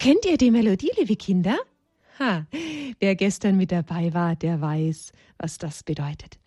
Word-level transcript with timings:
Erkennt 0.00 0.24
ihr 0.24 0.38
die 0.38 0.50
Melodie, 0.50 0.90
liebe 0.96 1.14
Kinder? 1.14 1.58
Ha, 2.18 2.46
wer 3.00 3.14
gestern 3.16 3.58
mit 3.58 3.70
dabei 3.70 4.14
war, 4.14 4.34
der 4.34 4.58
weiß, 4.58 5.12
was 5.36 5.58
das 5.58 5.82
bedeutet. 5.82 6.38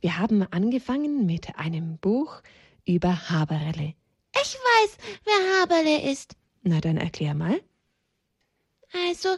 Wir 0.00 0.16
haben 0.16 0.50
angefangen 0.50 1.26
mit 1.26 1.58
einem 1.58 1.98
Buch 1.98 2.40
über 2.86 3.28
Haberle. 3.28 3.92
Ich 4.32 4.54
weiß, 4.54 4.96
wer 5.24 5.60
Haberle 5.60 6.10
ist. 6.10 6.36
Na, 6.62 6.80
dann 6.80 6.96
erklär 6.96 7.34
mal. 7.34 7.60
Also, 9.10 9.28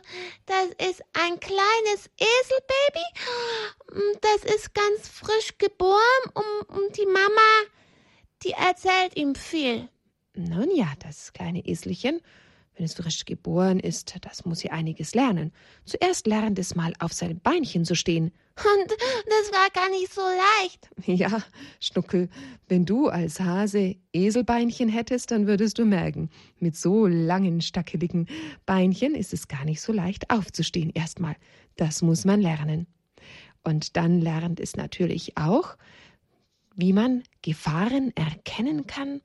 das 0.47 0.69
ist 0.89 1.03
ein 1.15 1.41
kleines 1.41 2.11
Eselbaby. 2.17 4.15
Das 4.21 4.55
ist 4.55 4.73
ganz 4.73 5.09
frisch 5.09 5.59
geboren 5.59 5.99
und, 6.33 6.79
und 6.79 6.97
die 6.97 7.07
Mama, 7.07 7.65
die 8.45 8.53
erzählt 8.53 9.17
ihm 9.17 9.35
viel. 9.35 9.89
Nun 10.37 10.69
ja, 10.77 10.93
das 11.01 11.33
kleine 11.33 11.67
Eselchen 11.67 12.21
wenn 12.79 12.85
es 12.85 12.95
frisch 12.95 13.25
geboren 13.25 13.81
ist, 13.81 14.15
das 14.23 14.45
muss 14.45 14.61
sie 14.61 14.71
einiges 14.71 15.15
lernen. 15.15 15.53
Zuerst 15.85 16.29
lernt 16.29 16.59
es 16.61 16.77
mal 16.77 16.93
auf 17.01 17.13
seinem 17.13 17.41
Beinchen 17.41 17.85
zu 17.85 17.97
stehen. 17.97 18.27
Und 18.57 18.91
das 18.91 19.53
war 19.53 19.69
gar 19.75 19.91
nicht 19.91 20.13
so 20.13 20.21
leicht. 20.21 20.89
Ja, 21.19 21.43
Schnuckel, 21.81 22.29
wenn 22.69 22.85
du 22.85 23.09
als 23.09 23.41
Hase 23.41 23.97
Eselbeinchen 24.13 24.89
hättest, 24.89 25.33
dann 25.33 25.47
würdest 25.49 25.79
du 25.79 25.85
merken, 25.85 26.31
mit 26.61 26.77
so 26.77 27.07
langen, 27.07 27.61
stackeligen 27.61 28.29
Beinchen 28.65 29.15
ist 29.15 29.33
es 29.33 29.49
gar 29.49 29.65
nicht 29.65 29.81
so 29.81 29.93
leicht 29.93 30.31
aufzustehen 30.31 30.91
erstmal. 30.95 31.35
Das 31.77 32.03
muss 32.03 32.25
man 32.25 32.41
lernen. 32.41 32.87
Und 33.65 33.97
dann 33.97 34.21
lernt 34.21 34.61
es 34.61 34.77
natürlich 34.77 35.37
auch, 35.37 35.77
wie 36.77 36.93
man 36.93 37.25
Gefahren 37.43 38.13
erkennen 38.15 38.87
kann, 38.87 39.21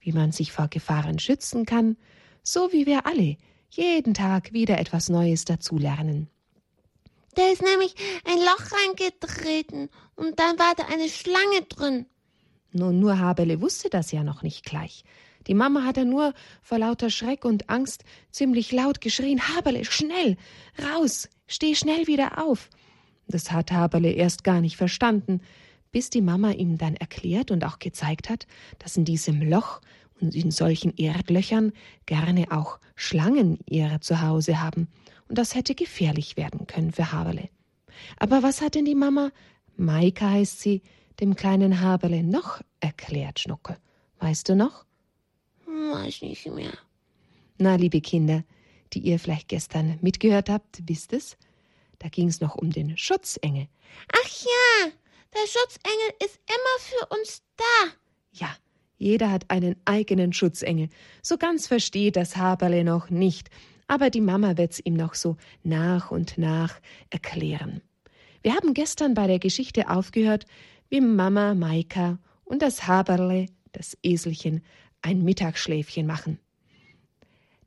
wie 0.00 0.12
man 0.12 0.30
sich 0.30 0.52
vor 0.52 0.68
Gefahren 0.68 1.18
schützen 1.18 1.64
kann, 1.64 1.96
so 2.42 2.72
wie 2.72 2.86
wir 2.86 3.06
alle 3.06 3.36
jeden 3.70 4.14
Tag 4.14 4.52
wieder 4.52 4.78
etwas 4.78 5.08
Neues 5.08 5.44
dazulernen. 5.44 6.28
Da 7.34 7.46
ist 7.52 7.62
nämlich 7.62 7.94
ein 8.24 8.38
Loch 8.38 8.72
reingetreten 8.72 9.90
und 10.16 10.38
dann 10.40 10.58
war 10.58 10.74
da 10.76 10.84
eine 10.92 11.08
Schlange 11.08 11.62
drin. 11.68 12.06
Nun, 12.72 12.98
nur 12.98 13.18
Habele 13.18 13.60
wusste 13.60 13.88
das 13.90 14.12
ja 14.12 14.24
noch 14.24 14.42
nicht 14.42 14.64
gleich. 14.64 15.04
Die 15.46 15.54
Mama 15.54 15.84
hatte 15.84 16.04
nur 16.04 16.34
vor 16.62 16.78
lauter 16.78 17.10
Schreck 17.10 17.44
und 17.44 17.70
Angst 17.70 18.04
ziemlich 18.30 18.72
laut 18.72 19.00
geschrien: 19.00 19.40
Haberle, 19.40 19.84
schnell, 19.84 20.36
raus, 20.82 21.28
steh 21.46 21.74
schnell 21.74 22.06
wieder 22.06 22.44
auf. 22.44 22.68
Das 23.28 23.52
hat 23.52 23.72
Haberle 23.72 24.10
erst 24.10 24.44
gar 24.44 24.60
nicht 24.60 24.76
verstanden, 24.76 25.40
bis 25.90 26.10
die 26.10 26.20
Mama 26.20 26.50
ihm 26.50 26.76
dann 26.76 26.96
erklärt 26.96 27.50
und 27.50 27.64
auch 27.64 27.78
gezeigt 27.78 28.28
hat, 28.28 28.46
dass 28.78 28.96
in 28.96 29.04
diesem 29.04 29.40
Loch 29.48 29.80
und 30.20 30.34
in 30.34 30.50
solchen 30.50 30.96
Erdlöchern 30.96 31.72
gerne 32.06 32.46
auch 32.50 32.78
Schlangen 32.94 33.58
ihr 33.66 33.98
Zuhause 34.00 34.60
haben, 34.60 34.88
und 35.28 35.36
das 35.36 35.54
hätte 35.54 35.74
gefährlich 35.74 36.36
werden 36.36 36.66
können 36.66 36.92
für 36.92 37.12
Haberle. 37.12 37.50
Aber 38.18 38.42
was 38.42 38.60
hat 38.60 38.74
denn 38.74 38.84
die 38.84 38.94
Mama, 38.94 39.30
Maika 39.76 40.30
heißt 40.30 40.60
sie, 40.60 40.82
dem 41.20 41.36
kleinen 41.36 41.80
Haberle 41.80 42.22
noch 42.22 42.60
erklärt, 42.80 43.40
Schnucke? 43.40 43.76
Weißt 44.20 44.48
du 44.48 44.56
noch? 44.56 44.84
Weiß 45.66 46.22
nicht 46.22 46.46
mehr. 46.46 46.72
Na, 47.58 47.74
liebe 47.74 48.00
Kinder, 48.00 48.44
die 48.92 49.00
ihr 49.00 49.18
vielleicht 49.18 49.48
gestern 49.48 49.98
mitgehört 50.00 50.48
habt, 50.48 50.80
wisst 50.86 51.12
es? 51.12 51.36
Da 51.98 52.08
ging 52.08 52.28
es 52.28 52.40
noch 52.40 52.54
um 52.54 52.70
den 52.70 52.96
Schutzengel. 52.96 53.68
Ach 54.12 54.28
ja, 54.28 54.92
der 55.34 55.46
Schutzengel 55.46 56.14
ist 56.24 56.38
immer 56.46 56.78
für 56.78 57.14
uns 57.16 57.42
da. 57.56 57.92
Ja, 58.32 58.56
jeder 58.98 59.30
hat 59.30 59.50
einen 59.50 59.76
eigenen 59.84 60.32
Schutzengel. 60.32 60.88
So 61.22 61.38
ganz 61.38 61.66
versteht 61.66 62.16
das 62.16 62.36
Haberle 62.36 62.84
noch 62.84 63.10
nicht, 63.10 63.48
aber 63.86 64.10
die 64.10 64.20
Mama 64.20 64.56
wird's 64.58 64.80
ihm 64.84 64.94
noch 64.94 65.14
so 65.14 65.36
nach 65.62 66.10
und 66.10 66.36
nach 66.36 66.80
erklären. 67.10 67.80
Wir 68.42 68.54
haben 68.54 68.74
gestern 68.74 69.14
bei 69.14 69.26
der 69.26 69.38
Geschichte 69.38 69.88
aufgehört, 69.88 70.44
wie 70.90 71.00
Mama 71.00 71.54
Maika 71.54 72.18
und 72.44 72.62
das 72.62 72.86
Haberle, 72.86 73.46
das 73.72 73.96
Eselchen, 74.02 74.62
ein 75.00 75.22
Mittagsschläfchen 75.22 76.06
machen. 76.06 76.38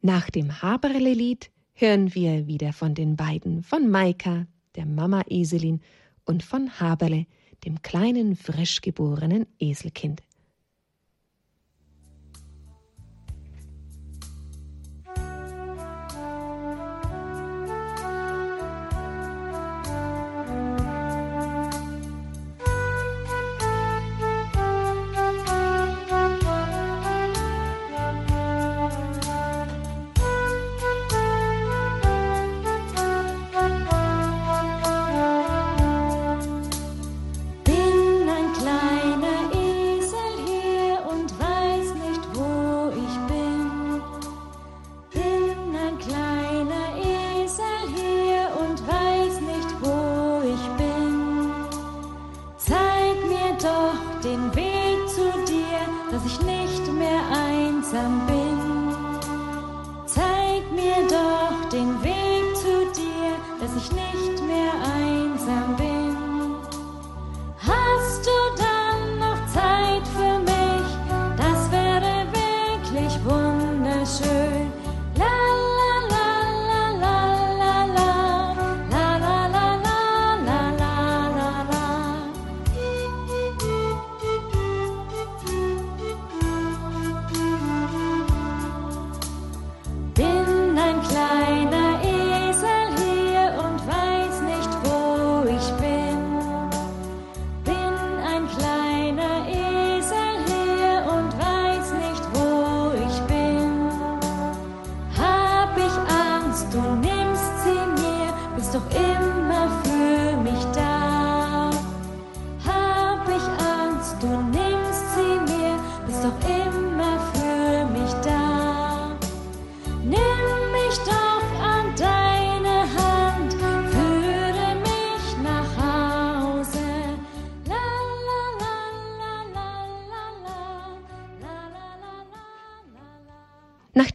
Nach 0.01 0.29
dem 0.29 0.61
Haberle-Lied 0.61 1.51
hören 1.73 2.13
wir 2.13 2.47
wieder 2.47 2.73
von 2.73 2.93
den 2.93 3.15
beiden, 3.15 3.63
von 3.63 3.89
Maika, 3.89 4.47
der 4.75 4.85
Mama 4.85 5.23
Eselin, 5.29 5.81
und 6.25 6.43
von 6.43 6.79
Haberle, 6.79 7.25
dem 7.65 7.81
kleinen 7.81 8.35
frisch 8.35 8.81
geborenen 8.81 9.45
Eselkind. 9.59 10.21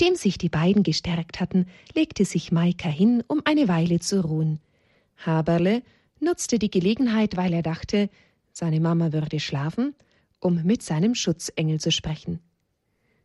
Nachdem 0.07 0.19
sich 0.19 0.39
die 0.39 0.49
beiden 0.49 0.85
gestärkt 0.85 1.41
hatten, 1.41 1.67
legte 1.93 2.25
sich 2.25 2.53
Maika 2.53 2.89
hin, 2.89 3.25
um 3.27 3.43
eine 3.45 3.67
Weile 3.67 3.99
zu 3.99 4.25
ruhen. 4.25 4.61
Haberle 5.17 5.83
nutzte 6.21 6.61
die 6.61 6.71
Gelegenheit, 6.71 7.37
weil 7.37 7.53
er 7.53 7.63
dachte, 7.63 8.09
seine 8.53 8.79
Mama 8.79 9.13
würde 9.13 9.41
schlafen, 9.41 9.97
um 10.39 10.63
mit 10.63 10.85
seinem 10.85 11.17
Schutzengel 11.17 11.81
zu 11.81 11.91
sprechen. 11.91 12.39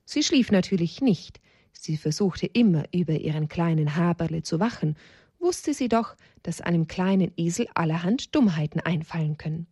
Sie 0.06 0.24
schlief 0.24 0.50
natürlich 0.50 1.02
nicht, 1.02 1.40
sie 1.72 1.98
versuchte 1.98 2.48
immer 2.48 2.86
über 2.92 3.14
ihren 3.14 3.48
kleinen 3.48 3.96
Haberle 3.96 4.42
zu 4.42 4.60
wachen, 4.60 4.96
wusste 5.38 5.76
sie 5.76 5.88
doch, 5.88 6.16
dass 6.42 6.62
einem 6.62 6.88
kleinen 6.88 7.32
Esel 7.38 7.68
allerhand 7.76 8.34
Dummheiten 8.34 8.80
einfallen 8.80 9.38
können. 9.38 9.68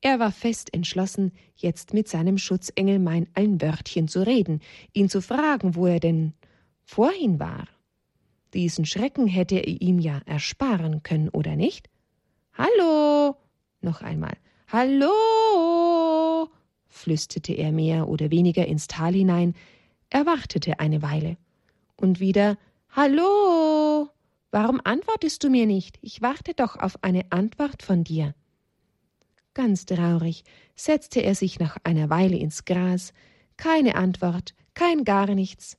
Er 0.00 0.20
war 0.20 0.30
fest 0.30 0.72
entschlossen, 0.72 1.32
jetzt 1.56 1.92
mit 1.92 2.08
seinem 2.08 2.38
Schutzengel 2.38 2.98
mein 2.98 3.26
ein 3.34 3.60
Wörtchen 3.60 4.06
zu 4.06 4.24
reden, 4.24 4.60
ihn 4.92 5.08
zu 5.08 5.20
fragen, 5.20 5.74
wo 5.74 5.86
er 5.86 5.98
denn 5.98 6.34
vorhin 6.84 7.40
war. 7.40 7.66
Diesen 8.54 8.86
Schrecken 8.86 9.26
hätte 9.26 9.56
er 9.56 9.66
ihm 9.66 9.98
ja 9.98 10.20
ersparen 10.24 11.02
können, 11.02 11.28
oder 11.28 11.56
nicht? 11.56 11.90
Hallo. 12.54 13.36
Noch 13.80 14.00
einmal. 14.02 14.36
Hallo. 14.68 16.48
flüsterte 16.86 17.52
er 17.52 17.72
mehr 17.72 18.08
oder 18.08 18.30
weniger 18.30 18.66
ins 18.66 18.86
Tal 18.86 19.12
hinein. 19.12 19.54
Er 20.10 20.26
wartete 20.26 20.80
eine 20.80 21.02
Weile. 21.02 21.36
Und 21.96 22.20
wieder 22.20 22.56
Hallo. 22.90 24.08
Warum 24.50 24.80
antwortest 24.82 25.44
du 25.44 25.50
mir 25.50 25.66
nicht? 25.66 25.98
Ich 26.00 26.22
warte 26.22 26.54
doch 26.54 26.76
auf 26.76 27.02
eine 27.02 27.30
Antwort 27.30 27.82
von 27.82 28.02
dir. 28.02 28.34
Ganz 29.58 29.86
traurig 29.86 30.44
setzte 30.76 31.18
er 31.18 31.34
sich 31.34 31.58
nach 31.58 31.78
einer 31.82 32.08
Weile 32.10 32.36
ins 32.36 32.64
Gras. 32.64 33.12
Keine 33.56 33.96
Antwort, 33.96 34.54
kein 34.74 35.02
gar 35.02 35.34
nichts. 35.34 35.76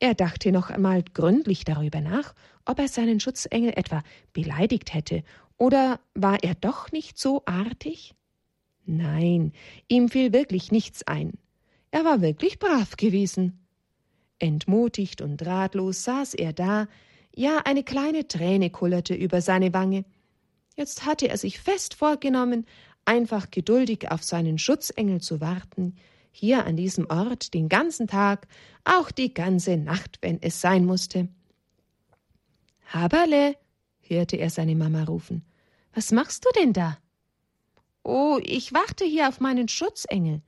Er 0.00 0.14
dachte 0.14 0.50
noch 0.50 0.68
einmal 0.68 1.04
gründlich 1.14 1.64
darüber 1.64 2.00
nach, 2.00 2.34
ob 2.64 2.80
er 2.80 2.88
seinen 2.88 3.20
Schutzengel 3.20 3.72
etwa 3.76 4.02
beleidigt 4.32 4.94
hätte, 4.94 5.22
oder 5.58 6.00
war 6.14 6.42
er 6.42 6.56
doch 6.56 6.90
nicht 6.90 7.20
so 7.20 7.42
artig? 7.44 8.16
Nein, 8.84 9.52
ihm 9.86 10.08
fiel 10.08 10.32
wirklich 10.32 10.72
nichts 10.72 11.06
ein. 11.06 11.34
Er 11.92 12.04
war 12.04 12.20
wirklich 12.20 12.58
brav 12.58 12.96
gewesen. 12.96 13.64
Entmutigt 14.40 15.22
und 15.22 15.46
ratlos 15.46 16.02
saß 16.02 16.34
er 16.34 16.52
da, 16.52 16.88
ja 17.32 17.58
eine 17.58 17.84
kleine 17.84 18.26
Träne 18.26 18.70
kullerte 18.70 19.14
über 19.14 19.40
seine 19.40 19.72
Wange. 19.72 20.04
Jetzt 20.76 21.04
hatte 21.04 21.28
er 21.28 21.36
sich 21.36 21.60
fest 21.60 21.94
vorgenommen, 21.94 22.66
einfach 23.04 23.50
geduldig 23.50 24.10
auf 24.10 24.22
seinen 24.22 24.58
Schutzengel 24.58 25.20
zu 25.20 25.40
warten, 25.40 25.96
hier 26.30 26.64
an 26.64 26.76
diesem 26.76 27.10
Ort 27.10 27.52
den 27.52 27.68
ganzen 27.68 28.06
Tag, 28.06 28.48
auch 28.84 29.10
die 29.10 29.34
ganze 29.34 29.76
Nacht, 29.76 30.18
wenn 30.22 30.40
es 30.40 30.60
sein 30.60 30.84
musste. 30.86 31.28
Haberle, 32.86 33.56
hörte 34.00 34.36
er 34.36 34.50
seine 34.50 34.74
Mama 34.74 35.04
rufen, 35.04 35.44
was 35.94 36.10
machst 36.10 36.44
du 36.46 36.50
denn 36.58 36.72
da? 36.72 36.98
Oh, 38.02 38.40
ich 38.42 38.72
warte 38.72 39.04
hier 39.04 39.28
auf 39.28 39.40
meinen 39.40 39.68
Schutzengel. 39.68 40.42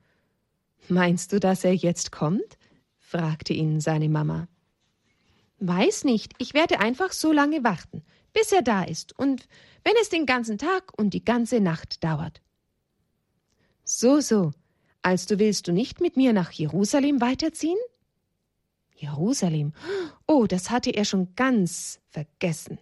Meinst 0.89 1.33
du, 1.33 1.41
dass 1.41 1.65
er 1.65 1.75
jetzt 1.75 2.13
kommt? 2.13 2.59
fragte 2.99 3.53
ihn 3.53 3.81
seine 3.81 4.09
Mama. 4.09 4.49
Weiß 5.61 6.05
nicht, 6.05 6.33
ich 6.39 6.53
werde 6.53 6.81
einfach 6.81 7.13
so 7.13 7.31
lange 7.31 7.63
warten, 7.63 8.03
bis 8.35 8.53
er 8.53 8.63
da 8.63 8.85
ist, 8.85 9.19
und 9.19 9.49
wenn 9.85 9.95
es 10.03 10.11
den 10.11 10.27
ganzen 10.27 10.59
Tag 10.59 10.93
und 10.99 11.15
die 11.15 11.25
ganze 11.25 11.61
Nacht 11.61 12.05
dauert. 12.05 12.43
So, 13.85 14.21
so, 14.21 14.53
also 15.03 15.39
willst 15.39 15.69
du 15.69 15.73
nicht 15.73 16.01
mit 16.01 16.17
mir 16.17 16.33
nach 16.33 16.51
Jerusalem 16.51 17.21
weiterziehen? 17.21 17.79
Jerusalem. 18.97 19.73
Oh, 20.27 20.47
das 20.47 20.71
hatte 20.71 20.91
er 20.91 21.05
schon 21.05 21.35
ganz 21.37 22.01
vergessen. 22.09 22.79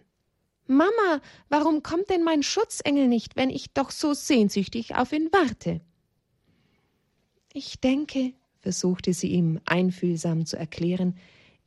Mama, 0.65 1.21
warum 1.49 1.83
kommt 1.83 2.09
denn 2.09 2.23
mein 2.23 2.41
Schutzengel 2.41 3.07
nicht, 3.07 3.35
wenn 3.35 3.49
ich 3.49 3.73
doch 3.73 3.91
so 3.91 4.13
sehnsüchtig 4.13 4.95
auf 4.95 5.11
ihn 5.11 5.29
warte? 5.31 5.81
Ich 7.51 7.81
denke, 7.81 8.33
versuchte 8.61 9.13
sie 9.13 9.27
ihm 9.27 9.59
einfühlsam 9.65 10.45
zu 10.45 10.57
erklären, 10.57 11.17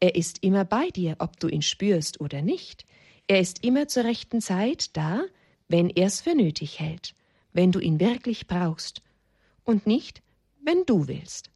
er 0.01 0.15
ist 0.15 0.43
immer 0.43 0.65
bei 0.65 0.89
dir, 0.89 1.17
ob 1.19 1.39
du 1.39 1.49
ihn 1.49 1.63
spürst 1.63 2.21
oder 2.21 2.41
nicht. 2.41 2.86
Er 3.29 3.41
ist 3.41 3.65
immer 3.65 3.89
zur 3.89 4.05
rechten 4.05 4.41
Zeit 4.41 4.97
da, 4.97 5.25
wenn 5.69 5.91
er's 5.91 6.21
für 6.21 6.35
nötig 6.35 6.79
hält, 6.79 7.15
wenn 7.53 7.73
du 7.73 7.81
ihn 7.81 7.99
wirklich 7.99 8.47
brauchst, 8.47 9.03
und 9.65 9.87
nicht, 9.87 10.23
wenn 10.63 10.85
du 10.87 11.09
willst. 11.09 11.51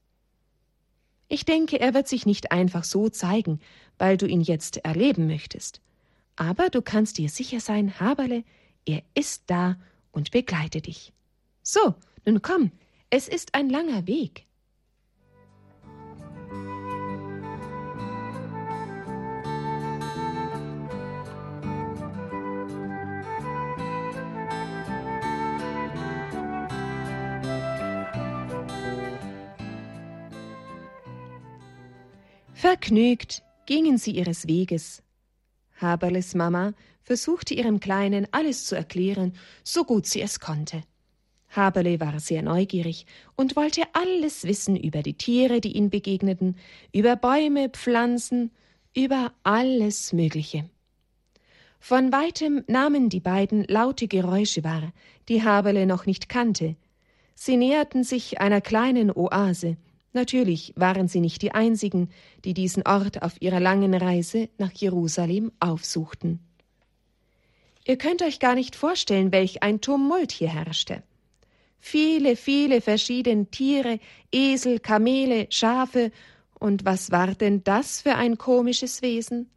Ich 1.29 1.45
denke, 1.45 1.79
er 1.79 1.95
wird 1.95 2.09
sich 2.09 2.27
nicht 2.27 2.51
einfach 2.51 2.83
so 2.83 3.09
zeigen, 3.09 3.61
weil 3.99 4.17
du 4.17 4.27
ihn 4.27 4.41
jetzt 4.41 4.79
erleben 4.79 5.29
möchtest. 5.29 5.81
Aber 6.35 6.71
du 6.71 6.83
kannst 6.83 7.19
dir 7.19 7.29
sicher 7.29 7.61
sein, 7.61 8.01
Haberle, 8.01 8.43
er 8.85 9.03
ist 9.15 9.45
da 9.47 9.77
und 10.11 10.33
begleitet 10.33 10.87
dich. 10.87 11.13
So, 11.63 11.95
nun 12.25 12.43
komm, 12.43 12.73
es 13.11 13.29
ist 13.29 13.55
ein 13.55 13.71
langer 13.71 14.09
Weg. 14.09 14.45
Vergnügt 32.61 33.43
gingen 33.65 33.97
sie 33.97 34.11
ihres 34.11 34.47
Weges. 34.47 35.03
Haberles 35.81 36.35
Mama 36.35 36.75
versuchte 37.03 37.55
ihrem 37.55 37.81
Kleinen 37.81 38.29
alles 38.33 38.67
zu 38.67 38.75
erklären, 38.75 39.33
so 39.65 39.85
gut 39.85 40.05
sie 40.05 40.21
es 40.21 40.41
konnte. 40.41 40.83
Haberle 41.49 42.01
war 42.01 42.21
sehr 42.21 42.43
neugierig 42.43 43.07
und 43.35 43.57
wollte 43.57 43.85
alles 43.95 44.45
wissen 44.45 44.77
über 44.77 45.03
die 45.03 45.15
Tiere, 45.15 45.63
die 45.63 45.75
ihm 45.75 45.89
begegneten, 45.89 46.57
über 46.93 47.17
Bäume, 47.17 47.71
Pflanzen, 47.71 48.51
über 48.95 49.33
alles 49.43 50.13
Mögliche. 50.13 50.69
Von 51.79 52.13
weitem 52.13 52.63
nahmen 52.67 53.09
die 53.09 53.21
beiden 53.21 53.65
laute 53.69 54.07
Geräusche 54.07 54.65
wahr, 54.65 54.93
die 55.31 55.43
Haberle 55.43 55.87
noch 55.87 56.05
nicht 56.05 56.29
kannte. 56.29 56.77
Sie 57.35 57.57
näherten 57.57 58.05
sich 58.05 58.39
einer 58.39 58.61
kleinen 58.61 59.11
Oase, 59.11 59.79
Natürlich 60.13 60.73
waren 60.77 61.07
sie 61.07 61.21
nicht 61.21 61.43
die 61.43 61.53
einzigen, 61.53 62.11
die 62.45 62.55
diesen 62.55 62.87
Ort 62.87 63.23
auf 63.23 63.41
ihrer 63.41 63.61
langen 63.61 63.95
Reise 63.95 64.49
nach 64.59 64.73
Jerusalem 64.73 65.53
aufsuchten. 65.61 66.41
Ihr 67.87 67.97
könnt 67.97 68.23
euch 68.23 68.41
gar 68.41 68.55
nicht 68.55 68.77
vorstellen, 68.77 69.33
welch 69.33 69.63
ein 69.63 69.81
Tumult 69.81 70.33
hier 70.33 70.53
herrschte. 70.53 71.03
Viele, 71.79 72.37
viele 72.37 72.81
verschiedene 72.81 73.47
Tiere, 73.47 74.01
Esel, 74.31 74.81
Kamele, 74.81 75.47
Schafe, 75.51 76.11
und 76.59 76.85
was 76.85 77.11
war 77.11 77.35
denn 77.35 77.65
das 77.65 78.03
für 78.03 78.17
ein 78.17 78.37
komisches 78.37 79.01
Wesen? 79.01 79.49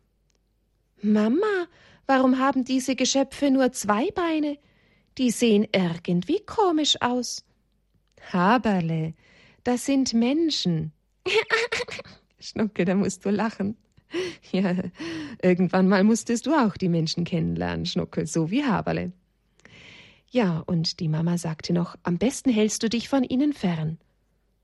Mama, 1.01 1.67
warum 2.07 2.39
haben 2.39 2.63
diese 2.63 2.95
Geschöpfe 2.95 3.51
nur 3.51 3.73
zwei 3.73 4.09
Beine? 4.11 4.57
Die 5.17 5.29
sehen 5.29 5.67
irgendwie 5.73 6.39
komisch 6.45 6.95
aus. 7.01 7.43
Haberle, 8.31 9.13
das 9.63 9.85
sind 9.85 10.13
Menschen. 10.13 10.91
Schnucke, 12.39 12.85
da 12.85 12.95
musst 12.95 13.25
du 13.25 13.29
lachen. 13.29 13.77
Ja, 14.51 14.75
irgendwann 15.41 15.87
mal 15.87 16.03
musstest 16.03 16.45
du 16.45 16.53
auch 16.53 16.77
die 16.77 16.89
Menschen 16.89 17.23
kennenlernen, 17.23 17.85
Schnuckel, 17.85 18.27
so 18.27 18.51
wie 18.51 18.63
Haberle. 18.63 19.11
Ja, 20.29 20.63
und 20.65 20.99
die 20.99 21.09
Mama 21.09 21.37
sagte 21.37 21.73
noch, 21.73 21.95
am 22.03 22.17
besten 22.17 22.51
hältst 22.51 22.83
du 22.83 22.89
dich 22.89 23.09
von 23.09 23.23
ihnen 23.23 23.53
fern. 23.53 23.97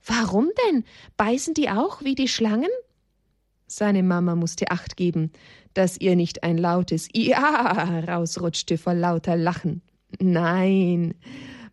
Warum 0.05 0.49
denn? 0.67 0.83
Beißen 1.17 1.53
die 1.53 1.69
auch 1.69 2.03
wie 2.03 2.15
die 2.15 2.27
Schlangen? 2.27 2.69
Seine 3.67 4.01
Mama 4.01 4.35
musste 4.35 4.71
Acht 4.71 4.97
geben, 4.97 5.31
dass 5.75 5.99
ihr 5.99 6.15
nicht 6.15 6.43
ein 6.43 6.57
lautes 6.57 7.07
Ja 7.13 8.03
rausrutschte 8.07 8.77
vor 8.79 8.95
lauter 8.95 9.37
Lachen. 9.37 9.81
Nein, 10.19 11.13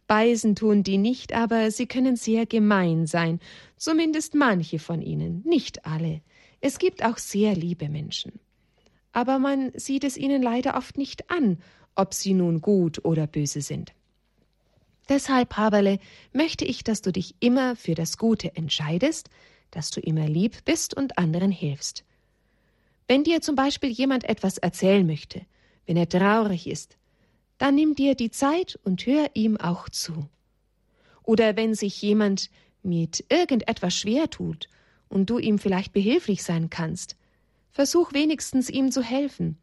Beißen 0.07 0.55
tun 0.55 0.83
die 0.83 0.99
nicht, 0.99 1.33
aber 1.33 1.71
sie 1.71 1.87
können 1.87 2.17
sehr 2.17 2.47
gemein 2.47 3.07
sein, 3.07 3.41
zumindest 3.77 4.35
manche 4.35 4.79
von 4.79 5.03
ihnen, 5.03 5.43
nicht 5.45 5.85
alle. 5.85 6.21
Es 6.61 6.79
gibt 6.79 7.05
auch 7.05 7.19
sehr 7.19 7.55
liebe 7.55 7.89
Menschen. 7.89 8.33
Aber 9.13 9.39
man 9.39 9.73
sieht 9.75 10.05
es 10.05 10.17
ihnen 10.17 10.43
leider 10.43 10.77
oft 10.77 10.97
nicht 10.97 11.31
an, 11.31 11.59
ob 11.95 12.15
sie 12.15 12.35
nun 12.35 12.61
gut 12.61 13.05
oder 13.05 13.27
böse 13.27 13.63
sind. 13.63 13.95
Deshalb, 15.09 15.57
Haberle, 15.57 15.99
möchte 16.33 16.65
ich, 16.65 16.85
dass 16.85 17.01
du 17.01 17.13
dich 17.13 17.35
immer 17.41 17.77
für 17.77 17.95
das 17.95 18.19
Gute 18.19 18.55
entscheidest, 18.57 19.31
dass 19.71 19.91
du 19.91 20.01
immer 20.01 20.29
lieb 20.29 20.65
bist 20.65 20.97
und 20.97 21.19
anderen 21.19 21.51
hilfst. 21.51 22.05
Wenn 23.09 23.25
dir 23.25 23.41
zum 23.41 23.55
Beispiel 23.55 23.91
jemand 23.91 24.25
etwas 24.25 24.59
erzählen 24.59 25.07
möchte, 25.07 25.43
wenn 25.87 25.97
er 25.97 26.09
traurig 26.09 26.67
ist, 26.67 26.97
dann 27.59 27.75
nimm 27.75 27.95
dir 27.95 28.15
die 28.15 28.31
Zeit 28.31 28.79
und 28.85 29.07
hör 29.07 29.31
ihm 29.35 29.57
auch 29.57 29.89
zu. 29.89 30.29
Oder 31.23 31.57
wenn 31.57 31.75
sich 31.75 32.01
jemand 32.03 32.51
mit 32.83 33.25
irgendetwas 33.29 33.95
schwer 33.95 34.31
tut 34.31 34.69
und 35.09 35.31
du 35.31 35.39
ihm 35.39 35.59
vielleicht 35.59 35.93
behilflich 35.93 36.43
sein 36.43 36.71
kannst, 36.71 37.17
versuch 37.71 38.13
wenigstens 38.13 38.71
ihm 38.71 38.91
zu 38.91 39.03
helfen. 39.03 39.59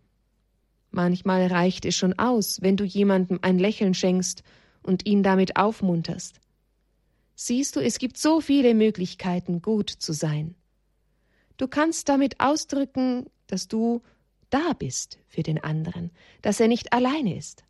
Manchmal 0.91 1.47
reicht 1.47 1.85
es 1.85 1.95
schon 1.95 2.19
aus, 2.19 2.61
wenn 2.61 2.77
du 2.77 2.83
jemandem 2.83 3.39
ein 3.41 3.57
Lächeln 3.57 3.93
schenkst 3.93 4.43
und 4.83 5.05
ihn 5.05 5.23
damit 5.23 5.55
aufmunterst. 5.55 6.39
Siehst 7.35 7.75
du, 7.75 7.79
es 7.79 7.97
gibt 7.97 8.17
so 8.17 8.41
viele 8.41 8.75
Möglichkeiten, 8.75 9.61
gut 9.61 9.89
zu 9.89 10.13
sein. 10.13 10.55
Du 11.57 11.67
kannst 11.67 12.09
damit 12.09 12.39
ausdrücken, 12.39 13.25
dass 13.47 13.67
du 13.67 14.01
da 14.49 14.73
bist 14.73 15.17
für 15.27 15.41
den 15.41 15.63
anderen, 15.63 16.11
dass 16.43 16.59
er 16.59 16.67
nicht 16.67 16.93
alleine 16.93 17.35
ist. 17.35 17.63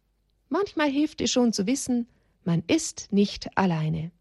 Manchmal 0.53 0.91
hilft 0.91 1.19
es 1.19 1.31
schon 1.31 1.51
zu 1.51 1.65
wissen, 1.65 2.05
man 2.43 2.61
ist 2.67 3.11
nicht 3.11 3.57
alleine. 3.57 4.11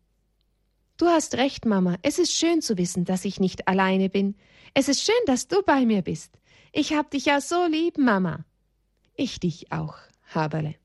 Du 0.96 1.04
hast 1.04 1.34
recht, 1.34 1.66
Mama. 1.66 1.98
Es 2.00 2.18
ist 2.18 2.32
schön 2.32 2.62
zu 2.62 2.78
wissen, 2.78 3.04
dass 3.04 3.26
ich 3.26 3.38
nicht 3.38 3.68
alleine 3.68 4.08
bin. 4.08 4.34
Es 4.72 4.88
ist 4.88 5.04
schön, 5.04 5.14
dass 5.26 5.46
du 5.46 5.62
bei 5.62 5.84
mir 5.84 6.00
bist. 6.00 6.38
Ich 6.72 6.94
hab 6.94 7.10
dich 7.10 7.26
ja 7.26 7.42
so 7.42 7.66
lieb, 7.66 7.98
Mama. 7.98 8.46
Ich 9.14 9.40
dich 9.40 9.72
auch, 9.72 9.98
Haberle. 10.34 10.81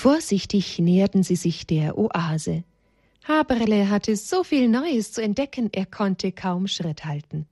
Vorsichtig 0.00 0.78
näherten 0.78 1.22
sie 1.22 1.36
sich 1.36 1.66
der 1.66 1.98
Oase. 1.98 2.64
Haberle 3.28 3.90
hatte 3.90 4.16
so 4.16 4.44
viel 4.44 4.66
Neues 4.66 5.12
zu 5.12 5.22
entdecken, 5.22 5.68
er 5.74 5.84
konnte 5.84 6.32
kaum 6.32 6.68
Schritt 6.68 7.04
halten. 7.04 7.46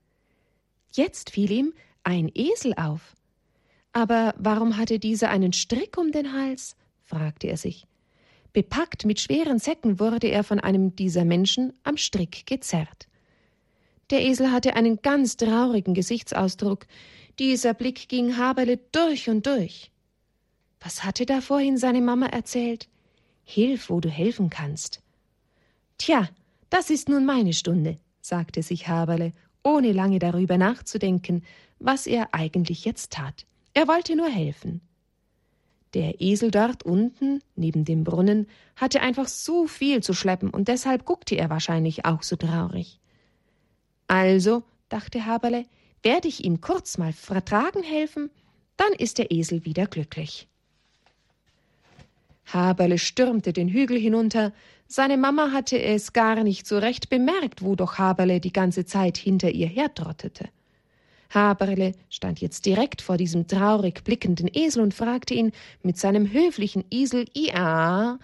Jetzt 0.90 1.28
fiel 1.28 1.50
ihm 1.50 1.74
ein 2.04 2.30
Esel 2.34 2.72
auf. 2.72 3.14
Aber 3.92 4.34
warum 4.38 4.78
hatte 4.78 4.98
dieser 4.98 5.28
einen 5.28 5.52
Strick 5.52 5.98
um 5.98 6.10
den 6.10 6.32
Hals? 6.32 6.74
fragte 7.02 7.48
er 7.48 7.58
sich. 7.58 7.84
Bepackt 8.54 9.04
mit 9.04 9.20
schweren 9.20 9.58
Säcken 9.58 10.00
wurde 10.00 10.28
er 10.28 10.42
von 10.42 10.58
einem 10.58 10.96
dieser 10.96 11.26
Menschen 11.26 11.74
am 11.82 11.98
Strick 11.98 12.46
gezerrt. 12.46 13.08
Der 14.08 14.24
Esel 14.24 14.50
hatte 14.50 14.74
einen 14.74 15.02
ganz 15.02 15.36
traurigen 15.36 15.92
Gesichtsausdruck. 15.92 16.86
Dieser 17.38 17.74
Blick 17.74 18.08
ging 18.08 18.38
Haberle 18.38 18.78
durch 18.90 19.28
und 19.28 19.46
durch. 19.46 19.90
Was 20.80 21.04
hatte 21.04 21.26
da 21.26 21.40
vorhin 21.40 21.76
seine 21.76 22.00
Mama 22.00 22.26
erzählt? 22.26 22.88
Hilf, 23.44 23.90
wo 23.90 24.00
du 24.00 24.08
helfen 24.08 24.50
kannst. 24.50 25.00
Tja, 25.96 26.28
das 26.70 26.90
ist 26.90 27.08
nun 27.08 27.24
meine 27.24 27.52
Stunde, 27.52 27.96
sagte 28.20 28.62
sich 28.62 28.88
Haberle, 28.88 29.32
ohne 29.62 29.92
lange 29.92 30.18
darüber 30.18 30.58
nachzudenken, 30.58 31.44
was 31.78 32.06
er 32.06 32.34
eigentlich 32.34 32.84
jetzt 32.84 33.12
tat. 33.12 33.46
Er 33.74 33.88
wollte 33.88 34.16
nur 34.16 34.28
helfen. 34.28 34.80
Der 35.94 36.20
Esel 36.20 36.50
dort 36.50 36.82
unten, 36.82 37.40
neben 37.56 37.84
dem 37.84 38.04
Brunnen, 38.04 38.46
hatte 38.76 39.00
einfach 39.00 39.26
so 39.26 39.66
viel 39.66 40.02
zu 40.02 40.12
schleppen, 40.12 40.50
und 40.50 40.68
deshalb 40.68 41.04
guckte 41.04 41.36
er 41.36 41.48
wahrscheinlich 41.48 42.04
auch 42.04 42.22
so 42.22 42.36
traurig. 42.36 43.00
Also, 44.06 44.62
dachte 44.90 45.24
Haberle, 45.24 45.64
werde 46.02 46.28
ich 46.28 46.44
ihm 46.44 46.60
kurz 46.60 46.98
mal 46.98 47.12
vertragen 47.12 47.82
helfen, 47.82 48.30
dann 48.76 48.92
ist 48.92 49.18
der 49.18 49.30
Esel 49.30 49.64
wieder 49.64 49.86
glücklich. 49.86 50.46
Haberle 52.52 52.98
stürmte 52.98 53.52
den 53.52 53.68
Hügel 53.68 53.98
hinunter. 53.98 54.52
Seine 54.86 55.16
Mama 55.16 55.52
hatte 55.52 55.80
es 55.80 56.12
gar 56.12 56.42
nicht 56.42 56.66
so 56.66 56.78
recht 56.78 57.10
bemerkt, 57.10 57.62
wo 57.62 57.74
doch 57.74 57.98
Haberle 57.98 58.40
die 58.40 58.52
ganze 58.52 58.86
Zeit 58.86 59.16
hinter 59.16 59.50
ihr 59.50 59.66
hertrottete. 59.66 60.48
Haberle 61.30 61.92
stand 62.08 62.40
jetzt 62.40 62.64
direkt 62.64 63.02
vor 63.02 63.18
diesem 63.18 63.46
traurig 63.46 64.02
blickenden 64.02 64.48
Esel 64.52 64.82
und 64.82 64.94
fragte 64.94 65.34
ihn 65.34 65.52
mit 65.82 65.98
seinem 65.98 66.32
höflichen 66.32 66.84
Esel 66.90 67.26
Ja, 67.34 68.18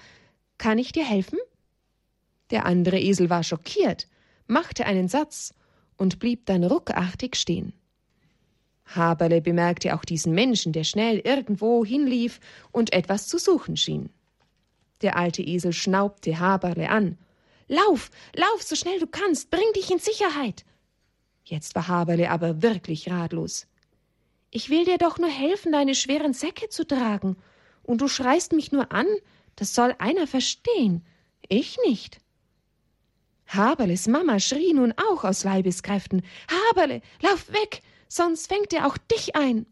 kann 0.56 0.78
ich 0.78 0.92
dir 0.92 1.04
helfen? 1.04 1.38
Der 2.50 2.64
andere 2.64 2.98
Esel 2.98 3.28
war 3.28 3.42
schockiert, 3.42 4.08
machte 4.46 4.86
einen 4.86 5.08
Satz 5.08 5.52
und 5.96 6.18
blieb 6.18 6.46
dann 6.46 6.64
ruckartig 6.64 7.36
stehen. 7.36 7.74
Haberle 8.86 9.40
bemerkte 9.40 9.94
auch 9.94 10.04
diesen 10.04 10.34
Menschen, 10.34 10.72
der 10.72 10.84
schnell 10.84 11.18
irgendwo 11.18 11.84
hinlief 11.84 12.40
und 12.70 12.92
etwas 12.92 13.26
zu 13.28 13.38
suchen 13.38 13.76
schien. 13.76 14.10
Der 15.00 15.16
alte 15.16 15.42
Esel 15.42 15.72
schnaubte 15.72 16.38
Haberle 16.38 16.90
an. 16.90 17.18
Lauf, 17.66 18.10
lauf, 18.34 18.62
so 18.62 18.76
schnell 18.76 18.98
du 19.00 19.06
kannst, 19.06 19.50
bring 19.50 19.72
dich 19.74 19.90
in 19.90 19.98
Sicherheit. 19.98 20.64
Jetzt 21.44 21.74
war 21.74 21.88
Haberle 21.88 22.30
aber 22.30 22.62
wirklich 22.62 23.10
ratlos. 23.10 23.66
Ich 24.50 24.70
will 24.70 24.84
dir 24.84 24.98
doch 24.98 25.18
nur 25.18 25.30
helfen, 25.30 25.72
deine 25.72 25.94
schweren 25.94 26.32
Säcke 26.32 26.68
zu 26.68 26.86
tragen, 26.86 27.36
und 27.82 28.00
du 28.00 28.08
schreist 28.08 28.52
mich 28.52 28.72
nur 28.72 28.92
an, 28.92 29.06
das 29.56 29.74
soll 29.74 29.94
einer 29.98 30.26
verstehen, 30.26 31.04
ich 31.48 31.76
nicht. 31.86 32.20
Haberles 33.46 34.06
Mama 34.08 34.40
schrie 34.40 34.72
nun 34.72 34.94
auch 34.96 35.24
aus 35.24 35.44
Leibeskräften. 35.44 36.22
Haberle, 36.48 37.02
lauf 37.20 37.52
weg, 37.52 37.82
sonst 38.08 38.48
fängt 38.48 38.72
er 38.72 38.86
auch 38.86 38.96
dich 38.96 39.36
ein. 39.36 39.66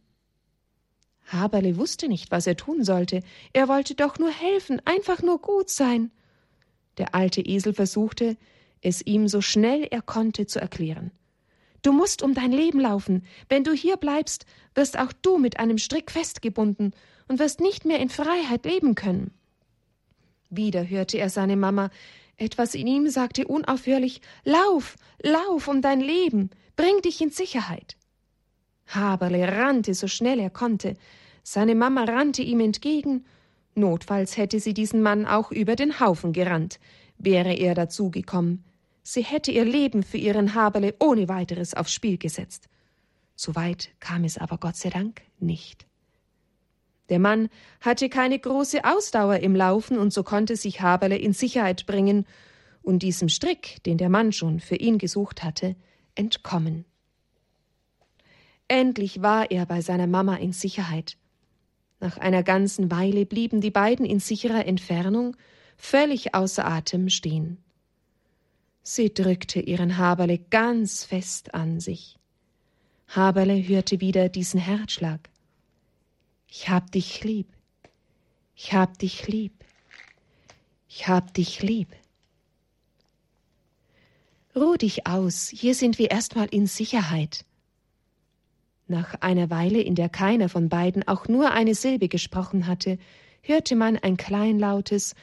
Haberle 1.26 1.76
wusste 1.76 2.08
nicht, 2.08 2.30
was 2.30 2.46
er 2.46 2.56
tun 2.56 2.84
sollte. 2.84 3.22
Er 3.52 3.68
wollte 3.68 3.94
doch 3.94 4.18
nur 4.18 4.30
helfen, 4.30 4.80
einfach 4.84 5.22
nur 5.22 5.40
gut 5.40 5.70
sein. 5.70 6.10
Der 6.98 7.14
alte 7.14 7.40
Esel 7.40 7.72
versuchte, 7.72 8.36
es 8.82 9.00
ihm 9.02 9.28
so 9.28 9.40
schnell 9.40 9.86
er 9.90 10.02
konnte 10.02 10.46
zu 10.46 10.60
erklären. 10.60 11.10
Du 11.82 11.92
musst 11.92 12.22
um 12.22 12.34
dein 12.34 12.52
Leben 12.52 12.80
laufen. 12.80 13.24
Wenn 13.48 13.64
du 13.64 13.72
hier 13.72 13.96
bleibst, 13.96 14.46
wirst 14.74 14.98
auch 14.98 15.12
du 15.12 15.38
mit 15.38 15.58
einem 15.58 15.78
Strick 15.78 16.10
festgebunden 16.10 16.92
und 17.28 17.38
wirst 17.38 17.60
nicht 17.60 17.84
mehr 17.84 17.98
in 17.98 18.08
Freiheit 18.08 18.64
leben 18.64 18.94
können. 18.94 19.32
Wieder 20.50 20.88
hörte 20.88 21.18
er 21.18 21.30
seine 21.30 21.56
Mama. 21.56 21.90
Etwas 22.36 22.74
in 22.74 22.86
ihm 22.86 23.08
sagte 23.08 23.46
unaufhörlich 23.46 24.20
Lauf, 24.44 24.96
lauf 25.22 25.66
um 25.66 25.80
dein 25.80 26.00
Leben, 26.00 26.50
bring 26.76 27.00
dich 27.02 27.20
in 27.20 27.30
Sicherheit. 27.30 27.96
Haberle 28.86 29.48
rannte 29.48 29.94
so 29.94 30.08
schnell 30.08 30.38
er 30.38 30.50
konnte. 30.50 30.94
Seine 31.42 31.74
Mama 31.74 32.04
rannte 32.04 32.42
ihm 32.42 32.60
entgegen. 32.60 33.24
Notfalls 33.74 34.36
hätte 34.36 34.60
sie 34.60 34.74
diesen 34.74 35.02
Mann 35.02 35.26
auch 35.26 35.50
über 35.50 35.76
den 35.76 35.98
Haufen 35.98 36.32
gerannt, 36.32 36.78
wäre 37.18 37.54
er 37.54 37.74
dazu 37.74 38.10
gekommen. 38.10 38.64
Sie 39.02 39.24
hätte 39.24 39.50
ihr 39.50 39.64
Leben 39.64 40.02
für 40.02 40.18
ihren 40.18 40.54
Haberle 40.54 40.94
ohne 41.00 41.28
weiteres 41.28 41.74
aufs 41.74 41.92
Spiel 41.92 42.18
gesetzt. 42.18 42.68
So 43.34 43.54
weit 43.54 43.90
kam 43.98 44.24
es 44.24 44.38
aber 44.38 44.58
Gott 44.58 44.76
sei 44.76 44.90
Dank 44.90 45.22
nicht. 45.38 45.86
Der 47.08 47.18
Mann 47.18 47.48
hatte 47.80 48.08
keine 48.08 48.38
große 48.38 48.84
Ausdauer 48.84 49.38
im 49.38 49.56
Laufen, 49.56 49.98
und 49.98 50.12
so 50.12 50.22
konnte 50.22 50.56
sich 50.56 50.80
Haberle 50.80 51.16
in 51.16 51.32
Sicherheit 51.32 51.86
bringen 51.86 52.26
und 52.82 53.02
diesem 53.02 53.28
Strick, 53.28 53.82
den 53.84 53.98
der 53.98 54.08
Mann 54.08 54.32
schon 54.32 54.60
für 54.60 54.76
ihn 54.76 54.98
gesucht 54.98 55.42
hatte, 55.42 55.76
entkommen. 56.14 56.84
Endlich 58.72 59.20
war 59.20 59.50
er 59.50 59.66
bei 59.66 59.82
seiner 59.82 60.06
Mama 60.06 60.36
in 60.36 60.54
Sicherheit. 60.54 61.18
Nach 62.00 62.16
einer 62.16 62.42
ganzen 62.42 62.90
Weile 62.90 63.26
blieben 63.26 63.60
die 63.60 63.70
beiden 63.70 64.06
in 64.06 64.18
sicherer 64.18 64.64
Entfernung, 64.64 65.36
völlig 65.76 66.34
außer 66.34 66.66
Atem 66.66 67.10
stehen. 67.10 67.62
Sie 68.82 69.12
drückte 69.12 69.60
ihren 69.60 69.98
Haberle 69.98 70.38
ganz 70.38 71.04
fest 71.04 71.52
an 71.52 71.80
sich. 71.80 72.16
Haberle 73.08 73.56
hörte 73.68 74.00
wieder 74.00 74.30
diesen 74.30 74.58
Herzschlag. 74.58 75.28
Ich 76.48 76.70
hab 76.70 76.90
dich 76.92 77.22
lieb. 77.24 77.48
Ich 78.56 78.72
hab 78.72 78.98
dich 78.98 79.28
lieb. 79.28 79.52
Ich 80.88 81.08
hab 81.08 81.34
dich 81.34 81.60
lieb. 81.60 81.88
Ruh 84.56 84.76
dich 84.76 85.06
aus, 85.06 85.50
hier 85.50 85.74
sind 85.74 85.98
wir 85.98 86.10
erstmal 86.10 86.46
in 86.46 86.66
Sicherheit. 86.66 87.44
Nach 88.88 89.14
einer 89.20 89.50
Weile, 89.50 89.80
in 89.80 89.94
der 89.94 90.08
keiner 90.08 90.48
von 90.48 90.68
beiden 90.68 91.06
auch 91.06 91.28
nur 91.28 91.50
eine 91.52 91.74
Silbe 91.74 92.08
gesprochen 92.08 92.66
hatte, 92.66 92.98
hörte 93.42 93.76
man 93.76 93.96
ein 93.96 94.16
kleinlautes 94.16 95.14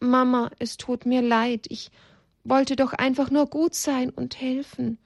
Mama, 0.00 0.50
es 0.58 0.76
tut 0.76 1.06
mir 1.06 1.22
leid, 1.22 1.66
ich 1.68 1.90
wollte 2.44 2.76
doch 2.76 2.92
einfach 2.92 3.30
nur 3.30 3.46
gut 3.46 3.74
sein 3.74 4.10
und 4.10 4.40
helfen. 4.40 4.98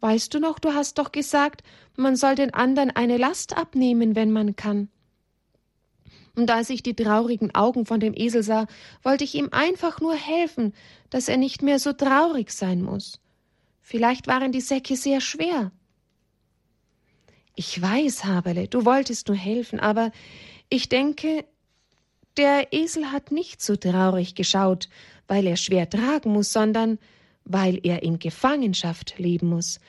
Weißt 0.00 0.32
du 0.32 0.40
noch, 0.40 0.58
du 0.58 0.74
hast 0.74 0.98
doch 0.98 1.12
gesagt, 1.12 1.62
man 1.96 2.16
soll 2.16 2.34
den 2.34 2.54
anderen 2.54 2.90
eine 2.90 3.16
Last 3.16 3.56
abnehmen, 3.56 4.14
wenn 4.14 4.32
man 4.32 4.56
kann. 4.56 4.88
Und 6.34 6.50
als 6.50 6.68
ich 6.68 6.82
die 6.82 6.94
traurigen 6.94 7.54
Augen 7.54 7.86
von 7.86 7.98
dem 7.98 8.12
Esel 8.14 8.42
sah, 8.42 8.66
wollte 9.02 9.24
ich 9.24 9.34
ihm 9.34 9.48
einfach 9.52 10.00
nur 10.00 10.14
helfen, 10.14 10.74
dass 11.08 11.28
er 11.28 11.38
nicht 11.38 11.62
mehr 11.62 11.78
so 11.78 11.94
traurig 11.94 12.50
sein 12.50 12.82
muss. 12.82 13.20
Vielleicht 13.80 14.26
waren 14.26 14.52
die 14.52 14.60
Säcke 14.60 14.96
sehr 14.96 15.22
schwer. 15.22 15.72
Ich 17.58 17.80
weiß, 17.80 18.26
Haberle, 18.26 18.68
du 18.68 18.84
wolltest 18.84 19.28
nur 19.28 19.36
helfen, 19.36 19.80
aber 19.80 20.12
ich 20.68 20.90
denke, 20.90 21.46
der 22.36 22.74
Esel 22.74 23.10
hat 23.12 23.32
nicht 23.32 23.62
so 23.62 23.76
traurig 23.76 24.34
geschaut, 24.34 24.90
weil 25.26 25.46
er 25.46 25.56
schwer 25.56 25.88
tragen 25.88 26.32
muss, 26.32 26.52
sondern 26.52 26.98
weil 27.44 27.80
er 27.82 28.02
in 28.02 28.18
Gefangenschaft 28.18 29.18
leben 29.18 29.48
muss, 29.48 29.80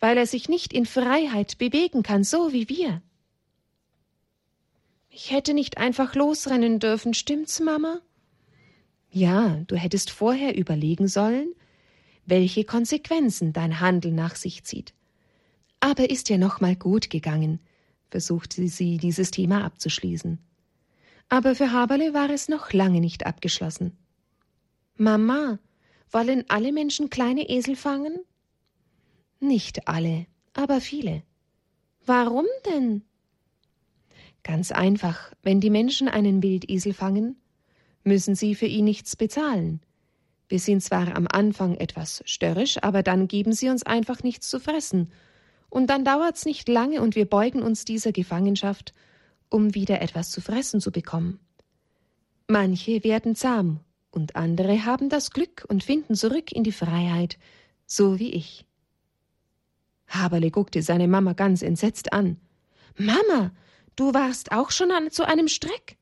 weil 0.00 0.18
er 0.18 0.26
sich 0.26 0.50
nicht 0.50 0.74
in 0.74 0.84
Freiheit 0.84 1.56
bewegen 1.56 2.02
kann, 2.02 2.24
so 2.24 2.52
wie 2.52 2.68
wir. 2.68 3.00
Ich 5.08 5.30
hätte 5.30 5.54
nicht 5.54 5.78
einfach 5.78 6.14
losrennen 6.14 6.78
dürfen, 6.78 7.14
stimmt's, 7.14 7.58
Mama? 7.58 8.00
Ja, 9.10 9.62
du 9.66 9.76
hättest 9.76 10.10
vorher 10.10 10.58
überlegen 10.58 11.08
sollen, 11.08 11.54
welche 12.26 12.64
Konsequenzen 12.64 13.54
dein 13.54 13.80
Handel 13.80 14.12
nach 14.12 14.36
sich 14.36 14.64
zieht. 14.64 14.92
Aber 15.84 16.08
ist 16.08 16.30
ja 16.30 16.38
noch 16.38 16.62
mal 16.62 16.76
gut 16.76 17.10
gegangen, 17.10 17.60
versuchte 18.08 18.68
sie, 18.68 18.96
dieses 18.96 19.30
Thema 19.30 19.64
abzuschließen. 19.64 20.38
Aber 21.28 21.54
für 21.54 21.72
Haberle 21.72 22.14
war 22.14 22.30
es 22.30 22.48
noch 22.48 22.72
lange 22.72 23.00
nicht 23.00 23.26
abgeschlossen. 23.26 23.94
Mama, 24.96 25.58
wollen 26.10 26.46
alle 26.48 26.72
Menschen 26.72 27.10
kleine 27.10 27.50
Esel 27.50 27.76
fangen? 27.76 28.18
Nicht 29.40 29.86
alle, 29.86 30.24
aber 30.54 30.80
viele. 30.80 31.22
Warum 32.06 32.46
denn? 32.64 33.02
Ganz 34.42 34.72
einfach, 34.72 35.34
wenn 35.42 35.60
die 35.60 35.68
Menschen 35.68 36.08
einen 36.08 36.42
Wildesel 36.42 36.94
fangen, 36.94 37.36
müssen 38.04 38.34
sie 38.34 38.54
für 38.54 38.64
ihn 38.64 38.86
nichts 38.86 39.16
bezahlen. 39.16 39.82
Wir 40.48 40.60
sind 40.60 40.82
zwar 40.82 41.14
am 41.14 41.26
Anfang 41.30 41.74
etwas 41.74 42.22
störrisch, 42.24 42.82
aber 42.82 43.02
dann 43.02 43.28
geben 43.28 43.52
sie 43.52 43.68
uns 43.68 43.82
einfach 43.82 44.22
nichts 44.22 44.48
zu 44.48 44.58
fressen. 44.60 45.10
Und 45.74 45.88
dann 45.88 46.04
dauert's 46.04 46.44
nicht 46.44 46.68
lange 46.68 47.02
und 47.02 47.16
wir 47.16 47.24
beugen 47.24 47.60
uns 47.60 47.84
dieser 47.84 48.12
Gefangenschaft, 48.12 48.94
um 49.50 49.74
wieder 49.74 50.00
etwas 50.02 50.30
zu 50.30 50.40
fressen 50.40 50.80
zu 50.80 50.92
bekommen. 50.92 51.40
Manche 52.46 53.02
werden 53.02 53.34
zahm 53.34 53.80
und 54.12 54.36
andere 54.36 54.84
haben 54.84 55.08
das 55.08 55.32
Glück 55.32 55.66
und 55.68 55.82
finden 55.82 56.14
zurück 56.14 56.52
in 56.52 56.62
die 56.62 56.70
Freiheit, 56.70 57.38
so 57.86 58.20
wie 58.20 58.30
ich. 58.30 58.64
Haberle 60.06 60.52
guckte 60.52 60.80
seine 60.80 61.08
Mama 61.08 61.32
ganz 61.32 61.60
entsetzt 61.60 62.12
an. 62.12 62.36
Mama, 62.96 63.50
du 63.96 64.14
warst 64.14 64.52
auch 64.52 64.70
schon 64.70 64.92
an 64.92 65.10
zu 65.10 65.26
einem 65.26 65.48
Streck? 65.48 65.96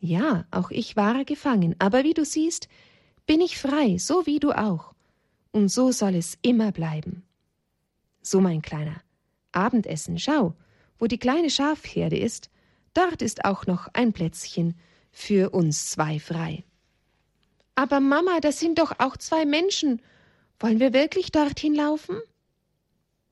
Ja, 0.00 0.46
auch 0.50 0.72
ich 0.72 0.96
war 0.96 1.24
gefangen, 1.24 1.76
aber 1.78 2.02
wie 2.02 2.14
du 2.14 2.24
siehst, 2.24 2.68
bin 3.24 3.40
ich 3.40 3.56
frei, 3.56 3.98
so 3.98 4.26
wie 4.26 4.40
du 4.40 4.50
auch. 4.50 4.94
Und 5.52 5.68
so 5.68 5.92
soll 5.92 6.16
es 6.16 6.36
immer 6.42 6.72
bleiben. 6.72 7.22
So, 8.30 8.42
mein 8.42 8.60
Kleiner, 8.60 9.00
Abendessen, 9.52 10.18
schau, 10.18 10.54
wo 10.98 11.06
die 11.06 11.16
kleine 11.16 11.48
Schafherde 11.48 12.18
ist, 12.18 12.50
dort 12.92 13.22
ist 13.22 13.46
auch 13.46 13.64
noch 13.64 13.88
ein 13.94 14.12
Plätzchen 14.12 14.74
für 15.10 15.48
uns 15.48 15.88
zwei 15.88 16.20
frei. 16.20 16.62
Aber 17.74 18.00
Mama, 18.00 18.40
das 18.42 18.60
sind 18.60 18.80
doch 18.80 18.92
auch 18.98 19.16
zwei 19.16 19.46
Menschen. 19.46 20.02
Wollen 20.60 20.78
wir 20.78 20.92
wirklich 20.92 21.32
dorthin 21.32 21.74
laufen? 21.74 22.16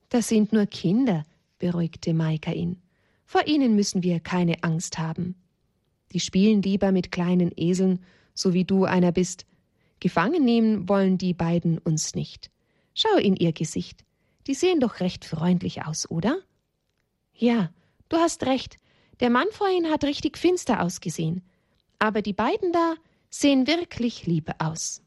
Das 0.09 0.29
sind 0.29 0.51
nur 0.51 0.65
Kinder, 0.65 1.25
beruhigte 1.59 2.15
Maika 2.15 2.51
ihn. 2.51 2.81
Vor 3.23 3.45
ihnen 3.45 3.75
müssen 3.75 4.01
wir 4.01 4.19
keine 4.19 4.63
Angst 4.63 4.97
haben. 4.97 5.35
Die 6.11 6.19
spielen 6.19 6.63
lieber 6.63 6.91
mit 6.91 7.11
kleinen 7.11 7.51
Eseln, 7.55 8.03
so 8.33 8.55
wie 8.55 8.65
du 8.65 8.85
einer 8.85 9.11
bist. 9.11 9.45
Gefangen 9.99 10.43
nehmen 10.43 10.89
wollen 10.89 11.19
die 11.19 11.35
beiden 11.35 11.77
uns 11.77 12.15
nicht. 12.15 12.49
Schau 12.95 13.15
in 13.17 13.35
ihr 13.35 13.53
Gesicht. 13.53 14.06
Die 14.47 14.53
sehen 14.53 14.79
doch 14.79 14.99
recht 15.01 15.25
freundlich 15.25 15.85
aus, 15.85 16.09
oder? 16.09 16.39
Ja, 17.33 17.71
du 18.09 18.17
hast 18.17 18.45
recht. 18.45 18.79
Der 19.19 19.29
Mann 19.29 19.47
vorhin 19.51 19.89
hat 19.89 20.03
richtig 20.03 20.37
finster 20.37 20.81
ausgesehen. 20.81 21.43
Aber 21.99 22.21
die 22.21 22.33
beiden 22.33 22.71
da 22.71 22.95
sehen 23.29 23.67
wirklich 23.67 24.25
lieb 24.25 24.51
aus. 24.59 25.01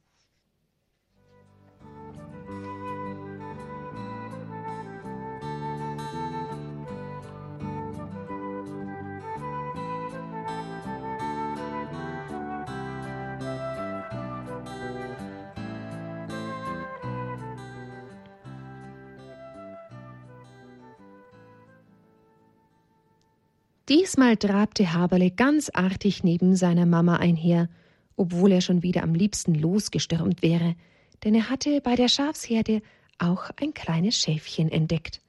Diesmal 23.90 24.36
trabte 24.36 24.92
Haberle 24.92 25.32
ganz 25.32 25.68
artig 25.74 26.22
neben 26.22 26.54
seiner 26.54 26.86
Mama 26.86 27.16
einher, 27.16 27.68
obwohl 28.14 28.52
er 28.52 28.60
schon 28.60 28.84
wieder 28.84 29.02
am 29.02 29.14
liebsten 29.14 29.52
losgestürmt 29.52 30.42
wäre, 30.42 30.76
denn 31.24 31.34
er 31.34 31.50
hatte 31.50 31.80
bei 31.80 31.96
der 31.96 32.06
Schafsherde 32.06 32.82
auch 33.18 33.50
ein 33.60 33.74
kleines 33.74 34.16
Schäfchen 34.16 34.70
entdeckt. 34.70 35.20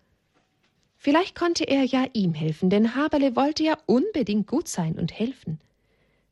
Vielleicht 0.95 1.33
konnte 1.33 1.63
er 1.63 1.85
ja 1.85 2.05
ihm 2.13 2.35
helfen, 2.35 2.69
denn 2.69 2.93
Haberle 2.93 3.35
wollte 3.35 3.63
ja 3.63 3.79
unbedingt 3.87 4.45
gut 4.45 4.67
sein 4.67 4.99
und 4.99 5.11
helfen. 5.11 5.59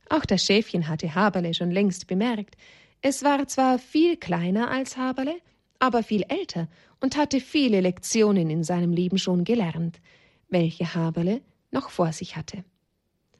Auch 0.07 0.23
das 0.23 0.45
Schäfchen 0.45 0.87
hatte 0.87 1.15
Haberle 1.15 1.55
schon 1.55 1.71
längst 1.71 2.05
bemerkt. 2.05 2.57
Es 3.01 3.23
war 3.23 3.47
zwar 3.47 3.79
viel 3.79 4.17
kleiner 4.17 4.69
als 4.69 4.97
Haberle, 4.97 5.33
aber 5.79 6.03
viel 6.03 6.23
älter 6.29 6.67
und 7.01 7.17
hatte 7.17 7.39
viele 7.39 7.81
Lektionen 7.81 8.51
in 8.51 8.63
seinem 8.63 8.91
Leben 8.91 9.17
schon 9.17 9.45
gelernt, 9.45 9.99
welche 10.47 10.93
Haberle 10.93 11.41
noch 11.71 11.89
vor 11.89 12.11
sich 12.13 12.35
hatte. 12.35 12.63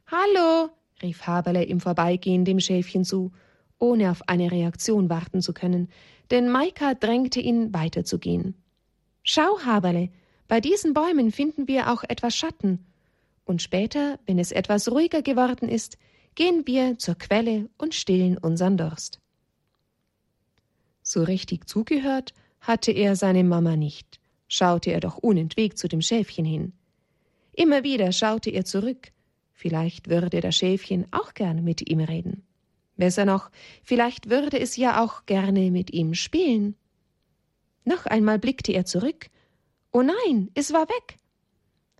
Hallo, 0.08 0.70
rief 1.02 1.28
Haberle 1.28 1.64
im 1.64 1.80
Vorbeigehen 1.80 2.46
dem 2.46 2.60
Schäfchen 2.60 3.06
zu, 3.06 3.32
ohne 3.78 4.12
auf 4.12 4.28
eine 4.28 4.52
Reaktion 4.52 5.10
warten 5.10 5.42
zu 5.42 5.54
können, 5.54 5.90
denn 6.32 6.50
Maika 6.50 6.94
drängte 6.94 7.40
ihn 7.40 7.74
weiterzugehen. 7.74 8.56
Schau, 9.24 9.60
Haberle, 9.64 10.10
bei 10.48 10.60
diesen 10.62 10.94
Bäumen 10.94 11.32
finden 11.32 11.68
wir 11.68 11.92
auch 11.92 12.04
etwas 12.04 12.36
Schatten. 12.36 12.86
Und 13.46 13.62
später, 13.62 14.20
wenn 14.26 14.40
es 14.40 14.52
etwas 14.52 14.92
ruhiger 14.92 15.22
geworden 15.22 15.70
ist, 15.70 15.98
gehen 16.36 16.66
wir 16.66 16.98
zur 16.98 17.16
Quelle 17.16 17.70
und 17.78 17.94
stillen 17.94 18.38
unseren 18.38 18.78
Durst. 18.78 19.20
So 21.02 21.24
richtig 21.24 21.68
zugehört 21.68 22.34
hatte 22.62 22.92
er 22.92 23.16
seine 23.16 23.44
Mama 23.44 23.76
nicht, 23.76 24.20
schaute 24.48 24.92
er 24.92 25.00
doch 25.00 25.18
unentwegt 25.18 25.78
zu 25.78 25.88
dem 25.88 26.02
Schäfchen 26.02 26.46
hin. 26.46 26.74
Immer 27.54 27.84
wieder 27.84 28.12
schaute 28.12 28.50
er 28.50 28.66
zurück. 28.66 29.12
Vielleicht 29.54 30.10
würde 30.10 30.40
das 30.40 30.56
Schäfchen 30.56 31.06
auch 31.12 31.34
gern 31.34 31.64
mit 31.64 31.90
ihm 31.90 32.00
reden. 32.00 32.44
Besser 32.96 33.26
noch, 33.26 33.50
vielleicht 33.84 34.30
würde 34.30 34.60
es 34.60 34.76
ja 34.76 35.04
auch 35.04 35.26
gerne 35.26 35.72
mit 35.72 35.92
ihm 35.92 36.14
spielen. 36.14 36.76
Noch 37.86 38.06
einmal 38.06 38.40
blickte 38.40 38.74
er 38.74 38.86
zurück. 38.86 39.30
Oh 39.92 40.02
nein, 40.02 40.50
es 40.54 40.74
war 40.74 40.88
weg. 40.88 41.18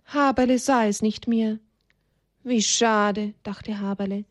Haberle 0.06 0.58
sah 0.58 0.86
es 0.86 1.02
nicht 1.02 1.26
mehr. 1.26 1.58
Wie 2.44 2.62
schade, 2.62 3.34
dachte 3.42 3.80
Haberle. 3.80 4.24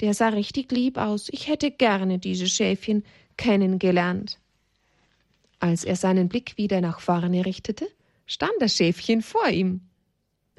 Der 0.00 0.14
sah 0.14 0.28
richtig 0.28 0.70
lieb 0.72 0.98
aus. 0.98 1.28
Ich 1.30 1.48
hätte 1.48 1.70
gerne 1.70 2.18
dieses 2.18 2.50
Schäfchen 2.50 3.04
kennengelernt. 3.36 4.38
Als 5.58 5.84
er 5.84 5.96
seinen 5.96 6.28
Blick 6.28 6.56
wieder 6.58 6.80
nach 6.80 7.00
vorne 7.00 7.44
richtete, 7.46 7.88
stand 8.26 8.52
das 8.60 8.76
Schäfchen 8.76 9.22
vor 9.22 9.48
ihm. 9.48 9.80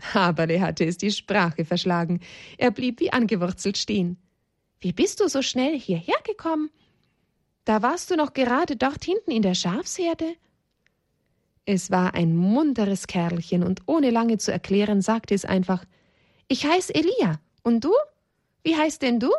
Haberle 0.01 0.61
hatte 0.61 0.85
es 0.85 0.97
die 0.97 1.11
Sprache 1.11 1.65
verschlagen. 1.65 2.19
Er 2.57 2.71
blieb 2.71 2.99
wie 2.99 3.11
angewurzelt 3.11 3.77
stehen. 3.77 4.17
Wie 4.79 4.93
bist 4.93 5.19
du 5.19 5.27
so 5.27 5.41
schnell 5.41 5.77
hierher 5.79 6.17
gekommen? 6.23 6.69
Da 7.65 7.81
warst 7.81 8.11
du 8.11 8.15
noch 8.15 8.33
gerade 8.33 8.75
dort 8.75 9.03
hinten 9.03 9.31
in 9.31 9.41
der 9.41 9.55
Schafsherde? 9.55 10.35
Es 11.65 11.91
war 11.91 12.13
ein 12.13 12.35
munteres 12.35 13.07
Kerlchen, 13.07 13.63
und 13.63 13.81
ohne 13.87 14.09
lange 14.09 14.37
zu 14.37 14.53
erklären, 14.53 15.01
sagte 15.01 15.33
es 15.33 15.43
einfach 15.43 15.83
Ich 16.47 16.65
heiß 16.65 16.91
Elia. 16.91 17.41
Und 17.63 17.83
du? 17.83 17.91
Wie 18.63 18.77
heißt 18.77 19.01
denn 19.01 19.19
du? 19.19 19.29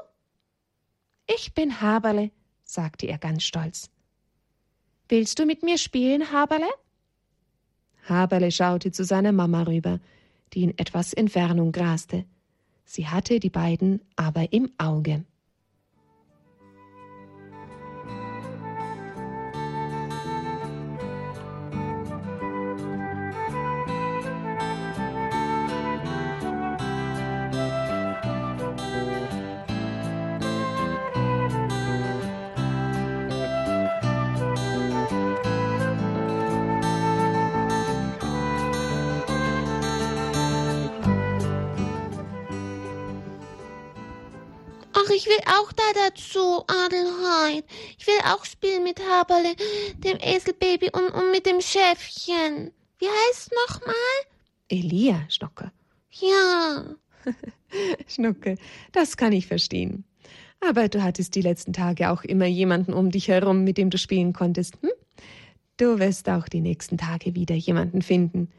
Ich 1.27 1.55
bin 1.55 1.81
Haberle, 1.81 2.31
sagte 2.65 3.07
er 3.07 3.17
ganz 3.17 3.45
stolz. 3.45 3.91
Willst 5.09 5.39
du 5.39 5.47
mit 5.47 5.63
mir 5.63 5.79
spielen, 5.79 6.33
Haberle? 6.33 6.69
Haberle 8.07 8.51
schaute 8.51 8.93
zu 8.93 9.05
seiner 9.05 9.33
Mama 9.33 9.63
rüber 9.63 10.01
die 10.55 10.63
in 10.65 10.79
etwas 10.79 11.13
Entfernung 11.13 11.73
graste. 11.73 12.25
Sie 12.85 13.07
hatte 13.07 13.39
die 13.39 13.51
beiden 13.51 14.01
aber 14.17 14.53
im 14.53 14.71
Auge. 14.79 15.25
Ach, 45.09 45.15
ich 45.15 45.27
will 45.27 45.39
auch 45.47 45.73
da 45.73 45.83
dazu, 46.07 46.65
Adelheid. 46.67 47.65
Ich 47.99 48.07
will 48.07 48.21
auch 48.27 48.45
spielen 48.45 48.83
mit 48.85 49.01
Haberle, 49.01 49.55
dem 49.99 50.19
Eselbaby 50.21 50.91
und, 50.93 51.11
und 51.11 51.31
mit 51.31 51.47
dem 51.47 51.61
Schäfchen. 51.61 52.73
Wie 52.99 53.07
heißt 53.07 53.51
nochmal? 53.69 53.95
Elia, 54.69 55.25
Schnucke. 55.31 55.73
Ja. 56.11 56.85
Schnucke, 58.07 58.57
das 58.93 59.17
kann 59.17 59.33
ich 59.33 59.47
verstehen. 59.47 60.05
Aber 60.61 60.89
du 60.89 61.03
hattest 61.03 61.35
die 61.37 61.43
letzten 61.43 61.73
Tage 61.73 62.11
auch 62.11 62.25
immer 62.25 62.47
jemanden 62.47 62.93
um 62.93 63.11
dich 63.11 63.29
herum, 63.29 63.65
mit 63.65 63.79
dem 63.79 63.89
du 63.89 63.97
spielen 63.97 64.35
konntest. 64.35 64.77
Hm? 64.83 64.91
Du 65.79 65.99
wirst 65.99 66.29
auch 66.29 66.49
die 66.49 66.61
nächsten 66.61 66.99
Tage 66.99 67.35
wieder 67.35 67.55
jemanden 67.55 68.03
finden. 68.03 68.51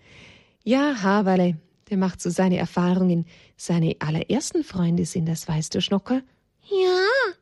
Ja, 0.64 1.04
Haberle, 1.04 1.58
Der 1.92 1.98
macht 1.98 2.22
so 2.22 2.30
seine 2.30 2.58
Erfahrungen. 2.58 3.26
Seine 3.56 3.96
allerersten 4.00 4.64
Freunde 4.64 5.06
sind 5.06 5.28
das, 5.28 5.48
weißt 5.48 5.76
du, 5.76 5.82
Schnuckel? 5.82 6.24
Ja. 6.70 7.34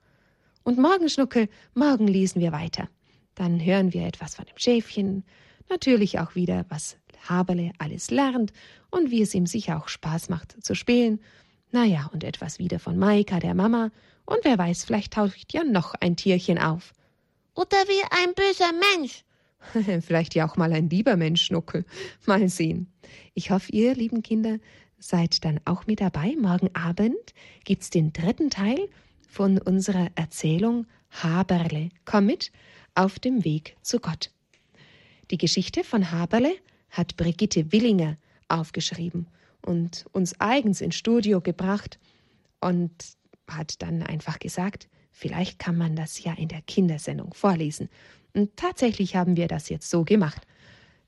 Und 0.64 0.78
morgen, 0.78 1.10
Schnuckel, 1.10 1.50
morgen 1.74 2.08
lesen 2.08 2.42
wir 2.42 2.52
weiter. 2.52 2.88
Dann 3.36 3.64
hören 3.64 3.94
wir 3.94 4.06
etwas 4.06 4.36
von 4.36 4.46
dem 4.46 4.58
Schäfchen, 4.58 5.24
natürlich 5.70 6.20
auch 6.20 6.36
wieder, 6.36 6.66
was 6.70 6.98
Haberle 7.28 7.72
alles 7.78 8.10
lernt 8.10 8.54
und 8.90 9.12
wie 9.12 9.22
es 9.22 9.34
ihm 9.34 9.46
sicher 9.46 9.78
auch 9.78 9.90
Spaß 9.90 10.30
macht 10.30 10.64
zu 10.64 10.76
spielen. 10.76 11.20
Naja, 11.72 12.10
und 12.14 12.24
etwas 12.24 12.60
wieder 12.60 12.80
von 12.80 12.98
Maika, 12.98 13.40
der 13.40 13.54
Mama, 13.54 13.92
und 14.26 14.40
wer 14.44 14.58
weiß, 14.58 14.86
vielleicht 14.86 15.14
taucht 15.14 15.54
ja 15.54 15.64
noch 15.64 15.94
ein 15.96 16.16
Tierchen 16.16 16.58
auf. 16.58 16.94
Oder 17.56 17.78
wie 17.88 18.04
ein 18.12 18.34
böser 18.34 18.72
Mensch. 18.96 19.24
vielleicht 20.06 20.36
ja 20.36 20.48
auch 20.48 20.58
mal 20.58 20.72
ein 20.74 20.90
lieber 20.90 21.16
Mensch, 21.18 21.44
Schnuckel. 21.44 21.86
Mal 22.26 22.48
sehen. 22.50 22.92
Ich 23.34 23.52
hoffe, 23.52 23.72
ihr, 23.72 23.96
lieben 23.96 24.24
Kinder, 24.24 24.60
seid 25.00 25.44
dann 25.44 25.60
auch 25.66 25.88
mit 25.88 26.02
dabei. 26.02 26.36
Morgen 26.40 26.70
Abend 26.76 27.34
gibt's 27.64 27.90
den 27.90 28.14
dritten 28.14 28.50
Teil 28.50 28.90
von 29.28 29.60
unserer 29.60 30.10
Erzählung 30.16 30.88
Haberle. 31.12 31.90
Komm 32.06 32.26
mit 32.26 32.52
auf 32.96 33.20
dem 33.20 33.44
Weg 33.44 33.78
zu 33.82 34.00
Gott. 34.00 34.32
Die 35.30 35.38
Geschichte 35.38 35.84
von 35.84 36.12
Haberle 36.12 36.56
hat 36.90 37.18
Brigitte 37.18 37.72
Willinger 37.72 38.18
aufgeschrieben 38.48 39.28
und 39.62 40.06
uns 40.14 40.40
eigens 40.40 40.82
ins 40.82 40.96
Studio 40.96 41.42
gebracht 41.42 42.00
und 42.62 42.92
hat 43.48 43.82
dann 43.82 44.04
einfach 44.04 44.40
gesagt, 44.40 44.88
vielleicht 45.12 45.60
kann 45.60 45.78
man 45.78 45.96
das 45.96 46.24
ja 46.24 46.34
in 46.34 46.48
der 46.48 46.62
Kindersendung 46.62 47.34
vorlesen. 47.34 47.90
Und 48.34 48.56
tatsächlich 48.56 49.16
haben 49.16 49.36
wir 49.36 49.48
das 49.48 49.70
jetzt 49.70 49.90
so 49.90 50.04
gemacht. 50.04 50.42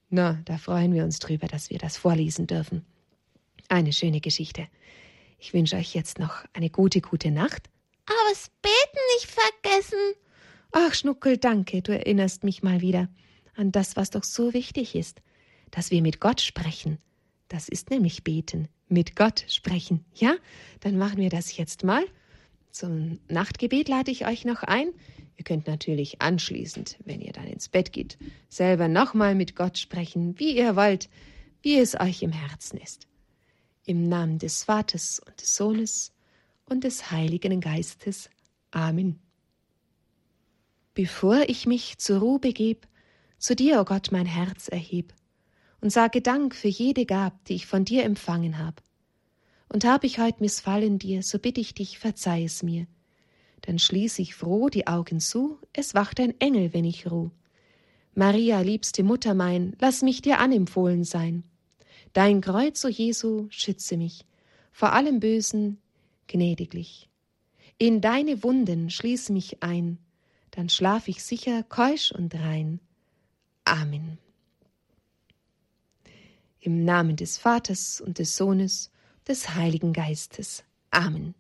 Na, 0.10 0.42
da 0.46 0.58
freuen 0.58 0.94
wir 0.94 1.04
uns 1.04 1.20
drüber, 1.20 1.48
dass 1.48 1.70
wir 1.70 1.78
das 1.78 1.98
vorlesen 1.98 2.48
dürfen. 2.48 2.86
Eine 3.68 3.94
schöne 3.94 4.20
Geschichte. 4.20 4.68
Ich 5.38 5.54
wünsche 5.54 5.76
euch 5.76 5.94
jetzt 5.94 6.20
noch 6.20 6.44
eine 6.54 6.70
gute, 6.70 7.02
gute 7.02 7.32
Nacht. 7.32 7.70
Aber 8.10 8.30
das 8.30 8.50
Beten 8.62 9.00
nicht 9.16 9.30
vergessen. 9.30 10.00
Ach, 10.72 10.94
Schnuckel, 10.94 11.38
danke, 11.38 11.84
du 11.84 11.96
erinnerst 11.96 12.44
mich 12.44 12.64
mal 12.64 12.82
wieder 12.82 13.08
an 13.56 13.72
das, 13.72 13.96
was 13.96 14.10
doch 14.10 14.24
so 14.24 14.54
wichtig 14.54 14.96
ist, 14.96 15.22
dass 15.70 15.92
wir 15.92 16.02
mit 16.02 16.20
Gott 16.20 16.42
sprechen. 16.42 16.98
Das 17.50 17.70
ist 17.70 17.92
nämlich 17.92 18.24
beten, 18.24 18.68
mit 18.88 19.16
Gott 19.16 19.46
sprechen. 19.48 20.06
Ja, 20.16 20.36
dann 20.80 20.98
machen 20.98 21.18
wir 21.18 21.30
das 21.30 21.56
jetzt 21.56 21.84
mal. 21.84 22.04
Zum 22.72 23.20
Nachtgebet 23.28 23.90
lade 23.90 24.12
ich 24.12 24.26
euch 24.26 24.44
noch 24.44 24.64
ein. 24.64 24.90
Ihr 25.38 25.44
könnt 25.44 25.68
natürlich 25.68 26.22
anschließend, 26.22 26.98
wenn 27.06 27.22
ihr 27.22 27.32
dann 27.32 27.48
ins 27.48 27.70
Bett 27.70 27.94
geht, 27.94 28.18
selber 28.50 28.88
nochmal 28.88 29.36
mit 29.36 29.56
Gott 29.56 29.78
sprechen, 29.78 30.38
wie 30.40 30.58
ihr 30.58 30.76
wollt, 30.76 31.10
wie 31.62 31.78
es 31.78 32.00
euch 32.00 32.24
im 32.24 32.32
Herzen 32.32 32.78
ist. 32.78 33.08
Im 33.86 34.08
Namen 34.08 34.40
des 34.40 34.64
Vaters 34.64 35.20
und 35.26 35.42
des 35.42 35.56
Sohnes 35.56 36.12
und 36.70 36.84
des 36.84 37.12
Heiligen 37.12 37.62
Geistes. 37.62 38.30
Amen. 38.72 39.20
Bevor 40.94 41.48
ich 41.48 41.66
mich 41.66 41.98
zur 41.98 42.20
Ruhe 42.20 42.40
begeb, 42.40 42.88
zu 43.38 43.56
dir, 43.56 43.78
o 43.78 43.82
oh 43.82 43.86
Gott, 43.86 44.12
mein 44.12 44.26
Herz 44.26 44.68
erheb 44.68 45.14
und 45.82 45.92
sage 45.92 46.22
Dank 46.22 46.56
für 46.56 46.68
jede 46.68 47.06
Gab, 47.06 47.46
die 47.46 47.56
ich 47.56 47.66
von 47.66 47.86
dir 47.86 48.04
empfangen 48.04 48.58
hab. 48.58 48.82
Und 49.70 49.86
hab 49.86 50.04
ich 50.04 50.20
heut 50.20 50.42
missfallen 50.42 51.00
dir, 51.00 51.24
so 51.24 51.40
bitt 51.40 51.58
ich 51.58 51.74
dich, 51.74 52.00
verzeih 52.00 52.44
es 52.44 52.64
mir. 52.64 52.88
Dann 53.62 53.80
schließ 53.80 54.20
ich 54.20 54.36
froh 54.36 54.70
die 54.70 54.88
Augen 54.88 55.20
zu, 55.20 55.60
es 55.74 55.94
wacht 55.94 56.20
ein 56.20 56.40
Engel, 56.40 56.74
wenn 56.74 56.86
ich 56.86 57.10
ruh. 57.10 57.30
Maria, 58.16 58.62
liebste 58.62 59.04
Mutter 59.04 59.34
mein, 59.34 59.76
lass 59.80 60.02
mich 60.02 60.22
dir 60.22 60.40
anempfohlen 60.40 61.04
sein. 61.04 61.44
Dein 62.14 62.42
Kreuz, 62.42 62.84
o 62.84 62.88
Jesu, 62.88 63.48
schütze 63.50 63.96
mich 63.96 64.26
vor 64.80 64.94
allem 64.94 65.20
Bösen 65.20 65.78
gnädiglich. 66.30 67.10
In 67.78 68.00
deine 68.00 68.44
Wunden 68.44 68.90
schließ 68.90 69.30
mich 69.30 69.62
ein, 69.62 69.98
dann 70.52 70.70
schlaf 70.70 71.08
ich 71.08 71.24
sicher, 71.24 71.64
keusch 71.64 72.12
und 72.12 72.34
rein. 72.36 72.80
Amen. 73.66 74.18
Im 76.62 76.84
Namen 76.86 77.16
des 77.16 77.38
Vaters 77.38 78.02
und 78.02 78.20
des 78.20 78.36
Sohnes, 78.36 78.92
des 79.28 79.56
Heiligen 79.56 79.94
Geistes. 79.94 80.64
Amen. 80.92 81.36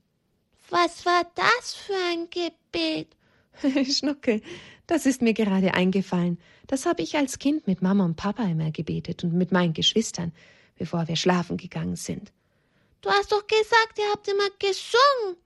Was 0.69 1.05
war 1.05 1.23
das 1.35 1.73
für 1.73 1.93
ein 2.11 2.27
Gebet? 2.29 3.15
Schnucke, 3.91 4.41
das 4.87 5.05
ist 5.05 5.21
mir 5.21 5.33
gerade 5.33 5.73
eingefallen. 5.73 6.39
Das 6.67 6.85
habe 6.85 7.01
ich 7.01 7.17
als 7.17 7.39
Kind 7.39 7.67
mit 7.67 7.81
Mama 7.81 8.05
und 8.05 8.15
Papa 8.15 8.43
immer 8.43 8.71
gebetet 8.71 9.23
und 9.23 9.33
mit 9.33 9.51
meinen 9.51 9.73
Geschwistern, 9.73 10.31
bevor 10.77 11.07
wir 11.07 11.15
schlafen 11.15 11.57
gegangen 11.57 11.95
sind. 11.95 12.31
Du 13.01 13.09
hast 13.09 13.31
doch 13.31 13.45
gesagt, 13.47 13.97
ihr 13.97 14.09
habt 14.11 14.27
immer 14.27 14.49
gesungen. 14.59 15.37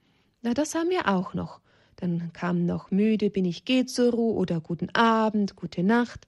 Na, 0.41 0.53
das 0.53 0.75
haben 0.75 0.89
wir 0.89 1.07
auch 1.07 1.33
noch. 1.33 1.61
Dann 1.97 2.33
kam 2.33 2.65
noch 2.65 2.91
müde 2.91 3.29
bin 3.29 3.45
ich, 3.45 3.65
geh 3.65 3.85
zur 3.85 4.11
Ruhe 4.11 4.33
oder 4.33 4.59
guten 4.59 4.89
Abend, 4.89 5.55
gute 5.55 5.83
Nacht. 5.83 6.27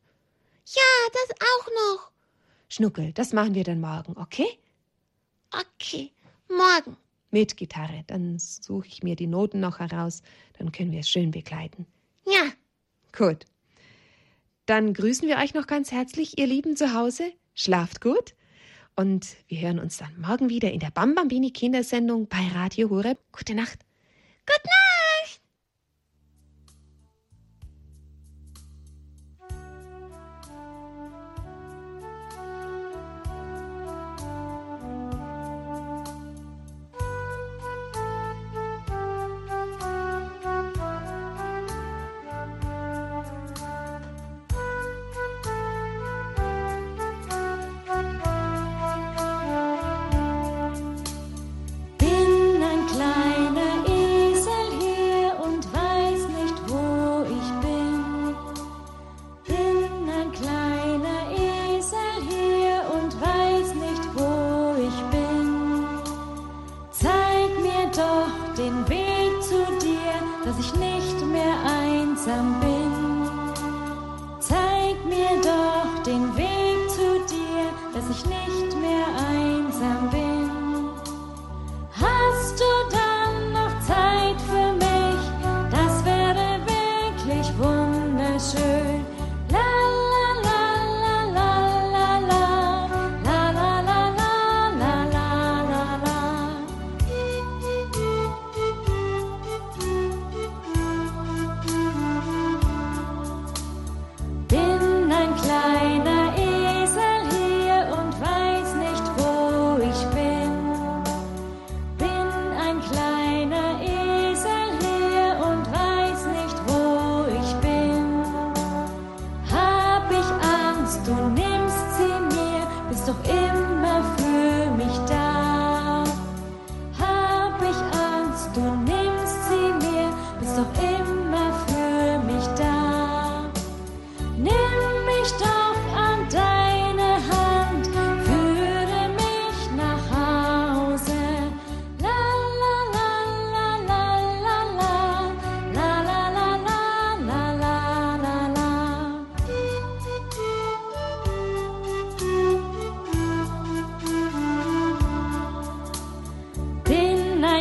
Ja, 0.67 0.81
das 1.11 1.37
auch 1.41 1.67
noch. 1.67 2.11
Schnuckel, 2.69 3.11
das 3.13 3.33
machen 3.33 3.55
wir 3.55 3.63
dann 3.63 3.81
morgen, 3.81 4.17
okay? 4.17 4.47
Okay, 5.51 6.11
morgen. 6.47 6.97
Mit 7.31 7.57
Gitarre. 7.57 8.03
Dann 8.07 8.39
suche 8.39 8.87
ich 8.87 9.03
mir 9.03 9.15
die 9.15 9.27
Noten 9.27 9.59
noch 9.59 9.79
heraus, 9.79 10.21
dann 10.57 10.71
können 10.71 10.91
wir 10.91 11.01
es 11.01 11.09
schön 11.09 11.31
begleiten. 11.31 11.85
Ja. 12.25 12.51
Gut. 13.15 13.45
Dann 14.65 14.93
grüßen 14.93 15.27
wir 15.27 15.37
euch 15.37 15.53
noch 15.53 15.67
ganz 15.67 15.91
herzlich, 15.91 16.37
ihr 16.37 16.47
Lieben 16.47 16.75
zu 16.75 16.93
Hause. 16.93 17.31
Schlaft 17.53 18.01
gut. 18.01 18.33
Und 18.95 19.35
wir 19.47 19.59
hören 19.59 19.79
uns 19.79 19.97
dann 19.97 20.19
morgen 20.19 20.49
wieder 20.49 20.71
in 20.71 20.79
der 20.79 20.91
Bambambini 20.91 21.51
Kindersendung 21.51 22.27
bei 22.27 22.47
Radio 22.53 22.89
Horeb. 22.89 23.19
Gute 23.33 23.53
Nacht. 23.53 23.79
Gute 24.45 24.67
Nacht. 24.67 24.84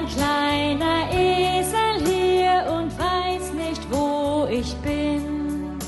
ein 0.04 0.10
kleiner 0.10 1.10
Esel 1.12 2.06
hier 2.06 2.70
und 2.70 2.92
weiß 2.98 3.52
nicht, 3.54 3.82
wo 3.90 4.46
ich 4.50 4.74
bin. 4.76 5.78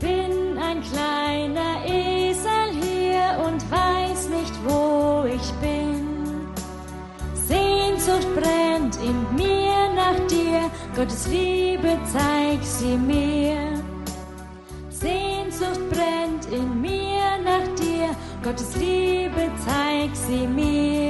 Bin 0.00 0.58
ein 0.58 0.82
kleiner 0.82 1.84
Esel 1.86 2.70
hier 2.80 3.44
und 3.46 3.62
weiß 3.70 4.30
nicht, 4.30 4.54
wo 4.66 5.24
ich 5.26 5.52
bin. 5.60 6.48
Sehnsucht 7.34 8.26
brennt 8.34 8.96
in 8.96 9.36
mir 9.36 9.92
nach 9.94 10.18
dir, 10.26 10.70
Gottes 10.96 11.28
Liebe 11.28 11.98
zeig 12.12 12.62
sie 12.62 12.96
mir. 12.96 13.80
Sehnsucht 14.88 15.88
brennt 15.90 16.46
in 16.50 16.80
mir 16.80 17.38
nach 17.44 17.66
dir, 17.76 18.10
Gottes 18.42 18.74
Liebe 18.76 19.50
zeig 19.64 20.10
sie 20.14 20.46
mir. 20.46 21.09